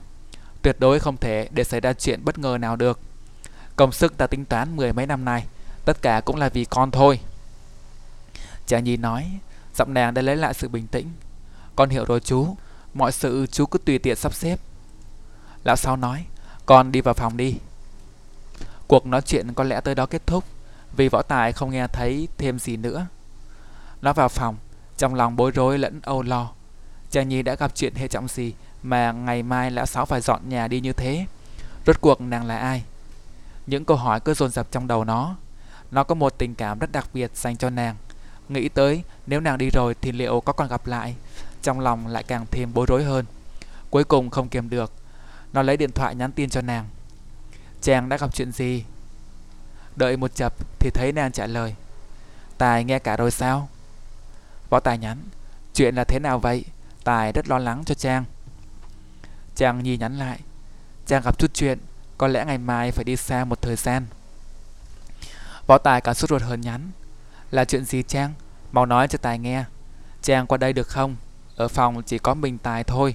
[0.62, 3.00] Tuyệt đối không thể để xảy ra chuyện bất ngờ nào được.
[3.76, 5.46] Công sức ta tính toán mười mấy năm nay,
[5.84, 7.20] Tất cả cũng là vì con thôi.
[8.66, 9.38] Cha Nhi nói,
[9.74, 11.10] Giọng nàng đã lấy lại sự bình tĩnh.
[11.76, 12.56] Con hiểu rồi chú,
[12.94, 14.60] Mọi sự chú cứ tùy tiện sắp xếp.
[15.64, 16.26] Lão Sáu nói,
[16.66, 17.56] Con đi vào phòng đi.
[18.88, 20.44] Cuộc nói chuyện có lẽ tới đó kết thúc,
[20.96, 23.06] Vì võ tài không nghe thấy thêm gì nữa.
[24.02, 24.56] Nó vào phòng
[24.97, 26.51] trong lòng bối rối lẫn âu lo
[27.11, 30.49] Cha Nhi đã gặp chuyện hệ trọng gì Mà ngày mai lão Sáu phải dọn
[30.49, 31.26] nhà đi như thế.
[31.86, 32.82] Rốt cuộc nàng là ai?
[33.66, 35.36] Những câu hỏi cứ dồn dập trong đầu nó.
[35.90, 37.97] Nó có một tình cảm rất đặc biệt dành cho nàng.
[38.49, 41.14] Nghĩ tới nếu nàng đi rồi thì liệu có còn gặp lại?
[41.62, 43.24] Trong lòng lại càng thêm bối rối hơn.
[43.90, 44.92] Cuối cùng không kiềm được,
[45.53, 46.84] Nó lấy điện thoại nhắn tin cho nàng.
[47.82, 48.84] Chàng đã gặp chuyện gì?
[49.97, 51.74] Đợi một chập thì thấy nàng trả lời.
[52.59, 53.68] Tài nghe cả rồi sao?
[54.70, 55.18] Võ Tài nhắn,
[55.74, 56.64] Chuyện là thế nào vậy?
[57.04, 58.24] Tài rất lo lắng cho Trang.
[59.56, 60.40] Trang Nhi nhắn lại,
[61.06, 61.78] Trang gặp chút chuyện,
[62.18, 64.06] Có lẽ ngày mai phải đi xa một thời gian.
[65.66, 66.90] Võ Tài cả sốt ruột hơn nhắn,
[67.50, 68.32] Là chuyện gì Trang?
[68.72, 69.64] Mau nói cho Tài nghe.
[70.22, 71.16] Trang qua đây được không?
[71.56, 73.14] Ở phòng chỉ có mình Tài thôi.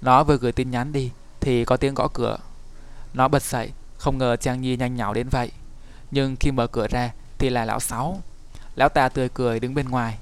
[0.00, 1.10] Nó vừa gửi tin nhắn đi,
[1.40, 2.38] Thì có tiếng gõ cửa.
[3.14, 5.52] Nó bật dậy, Không ngờ Trang Nhi nhanh nhảu đến vậy.
[6.10, 8.22] Nhưng khi mở cửa ra, Thì là lão Sáu.
[8.76, 10.18] Lão ta tươi cười đứng bên ngoài.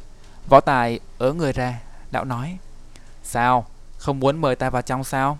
[0.49, 1.81] Võ Tài ớ người ra
[2.13, 2.59] Lão nói,
[3.23, 3.67] Sao?
[3.99, 5.39] Không muốn mời ta vào trong sao?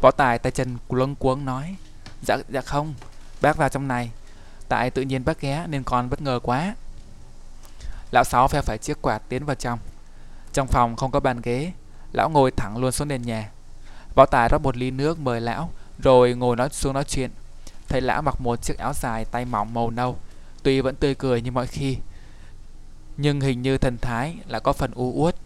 [0.00, 1.76] Võ Tài tay chân luống cuống nói
[2.22, 2.94] Dạ dạ không,
[3.40, 4.10] Bác vào trong này.
[4.68, 6.74] Tại tự nhiên bác ghé nên con bất ngờ quá.
[8.10, 9.78] Lão Sáu phe phải chiếc quạt tiến vào trong.
[10.52, 11.72] Trong phòng không có bàn ghế,
[12.12, 13.50] Lão ngồi thẳng luôn xuống nền nhà.
[14.14, 17.30] Võ Tài rót một ly nước mời lão, Rồi ngồi nói xuống nói chuyện.
[17.88, 20.18] Thấy lão mặc một chiếc áo dài tay mỏng màu nâu
[20.62, 21.96] Tuy vẫn tươi cười như mọi khi,
[23.16, 25.36] Nhưng hình như thần thái là có phần u uất.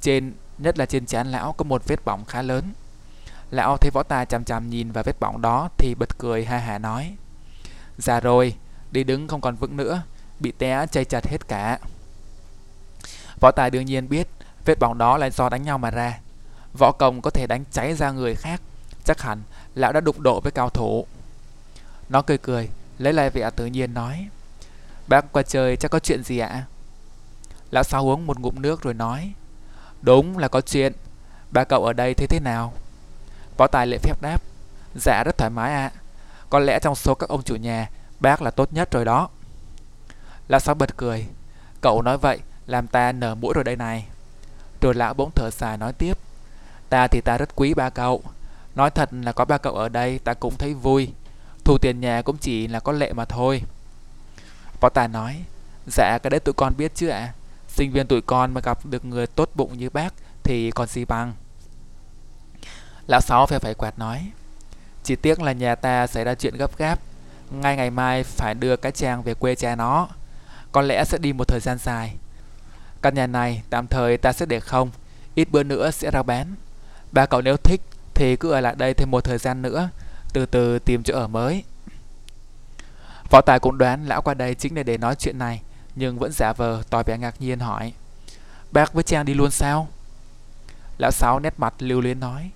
[0.00, 2.72] Trên, Nhất là trên trán lão có một vết bỏng khá lớn.
[3.50, 6.58] Lão thấy võ tài chằm chằm nhìn vào vết bỏng đó Thì bật cười ha
[6.58, 7.16] hà nói,
[7.98, 8.54] Già rồi,
[8.90, 10.02] Đi đứng không còn vững nữa,
[10.40, 11.78] Bị té chay chặt hết cả.
[13.40, 14.28] Võ tài đương nhiên biết
[14.64, 16.20] Vết bỏng đó là do đánh nhau mà ra.
[16.78, 18.60] Võ công có thể đánh cháy ra người khác,
[19.04, 19.42] Chắc hẳn
[19.74, 21.06] lão đã đụng độ với cao thủ.
[22.08, 24.28] Nó cười cười, Lấy lại vẻ tự nhiên nói
[25.06, 26.64] Bác qua chơi chắc có chuyện gì ạ?
[27.70, 29.32] Lão sao uống một ngụm nước rồi nói.
[30.02, 30.92] Đúng là có chuyện.
[31.50, 32.72] Ba cậu ở đây thấy thế nào?
[33.56, 34.42] Võ Tài lễ phép đáp.
[34.94, 35.90] Dạ rất thoải mái ạ.
[35.94, 36.00] À.
[36.50, 37.90] Có lẽ trong số các ông chủ nhà,
[38.20, 39.28] Bác là tốt nhất rồi đó.
[40.48, 41.26] Lão Sáu bật cười.
[41.80, 44.06] Cậu nói vậy, làm ta nở mũi rồi đây này.
[44.80, 46.18] Rồi lão bỗng thở dài nói tiếp.
[46.88, 48.22] Ta thì ta rất quý ba cậu.
[48.74, 51.12] Nói thật là có ba cậu ở đây ta cũng thấy vui.
[51.64, 53.62] Thu tiền nhà cũng chỉ là có lệ mà thôi.
[54.80, 55.44] Võ Tài nói
[55.86, 57.18] Dạ cái đấy tụi con biết chứ ạ.
[57.18, 57.32] À?
[57.68, 61.04] Sinh viên tụi con mà gặp được người tốt bụng như bác Thì còn gì
[61.04, 61.32] bằng.
[63.06, 64.30] Lão Sáu phải phải quạt nói,
[65.02, 66.98] Chỉ tiếc là nhà ta xảy ra chuyện gấp gáp.
[67.50, 70.08] Ngay ngày mai phải đưa cái trang về quê cha nó.
[70.72, 72.16] Có lẽ sẽ đi một thời gian dài.
[73.02, 74.90] Căn nhà này tạm thời ta sẽ để không,
[75.34, 76.54] Ít bữa nữa sẽ ra bán.
[77.12, 77.80] Ba cậu nếu thích
[78.14, 79.88] thì cứ ở lại đây thêm một thời gian nữa,
[80.32, 81.64] Từ từ tìm chỗ ở mới.
[83.30, 85.62] Võ Tài cũng đoán lão qua đây chính là để nói chuyện này
[85.94, 87.92] nhưng vẫn giả vờ tỏ vẻ ngạc nhiên hỏi
[88.72, 89.88] Bác với Trang đi luôn sao?
[90.98, 92.50] Lão Sáu nét mặt lưu luyến nói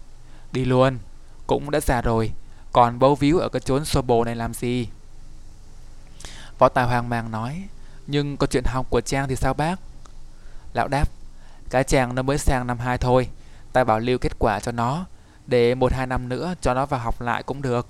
[0.52, 0.98] Đi luôn,
[1.46, 2.32] cũng đã già rồi
[2.72, 4.88] Còn bấu víu ở cái chốn xô bồ này làm gì?
[6.58, 7.64] Võ Tài hoang mang nói
[8.06, 9.80] Nhưng có chuyện học của Trang thì sao bác?
[10.74, 11.08] Lão đáp
[11.70, 13.28] Cái Trang nó mới sang năm 2 thôi
[13.72, 15.04] Ta bảo lưu kết quả cho nó
[15.46, 17.86] Để một hai năm nữa cho nó vào học lại cũng được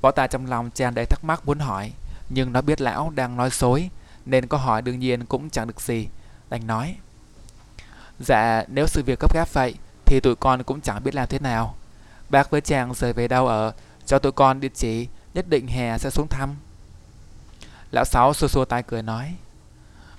[0.00, 1.92] Võ Tài trong lòng tràn đầy thắc mắc muốn hỏi,
[2.28, 3.90] nhưng nó biết lão đang nói dối,
[4.26, 6.08] nên có hỏi đương nhiên cũng chẳng được gì,
[6.48, 6.96] đành nói.
[8.20, 9.74] Dạ, nếu sự việc gấp gáp vậy,
[10.04, 11.74] thì tụi con cũng chẳng biết làm thế nào.
[12.28, 13.72] Bác với chàng rời về đâu ở,
[14.06, 16.54] cho tụi con địa chỉ, nhất định hè sẽ xuống thăm.
[17.90, 19.34] Lão Sáu xua xua tay cười nói,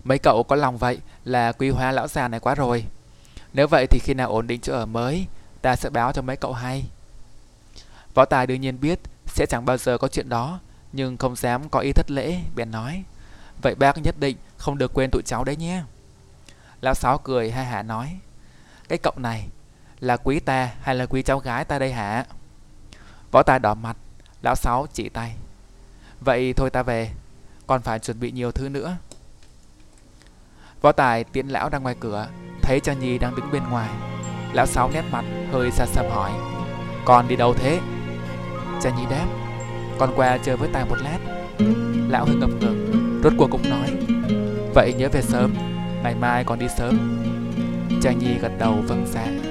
[0.04, 2.86] mấy cậu có lòng vậy là quý hóa lão già này quá rồi.
[3.54, 5.28] Nếu vậy thì khi nào ổn định chỗ ở mới,
[5.62, 6.86] ta sẽ báo cho mấy cậu hay.
[8.14, 9.00] Võ Tài đương nhiên biết
[9.30, 10.60] sẽ chẳng bao giờ có chuyện đó,
[10.92, 13.04] nhưng không dám có ý thất lễ, bèn nói.
[13.62, 15.84] Vậy bác nhất định không được quên tụi cháu đấy nhé.
[16.82, 18.20] Lão Sáu cười ha hả nói.
[18.90, 19.48] Cái cậu này
[20.00, 22.26] là quý ta hay là quý cháu gái ta đây hả?
[23.32, 23.98] Võ Tài đỏ mặt,
[24.42, 25.36] lão Sáu chỉ tay.
[26.22, 27.12] Vậy thôi ta về,
[27.68, 28.98] còn phải chuẩn bị nhiều thứ nữa.
[30.82, 32.28] Võ Tài tiễn lão ra ngoài cửa,
[32.62, 33.90] thấy cha Nhi đang đứng bên ngoài.
[34.54, 36.32] Lão Sáu nét mặt hơi xa xăm hỏi,
[37.06, 37.80] con đi đâu thế?
[38.82, 39.26] Cha Nhi đáp,
[39.98, 41.18] con qua chơi với Tài một lát.
[42.10, 43.90] Lão hơi ngập ngừng, rốt cuộc cũng nói,
[44.76, 45.54] vậy nhớ về sớm,
[46.04, 47.22] ngày mai còn đi sớm.
[48.02, 49.49] Cha Nhi gật đầu vâng dạ.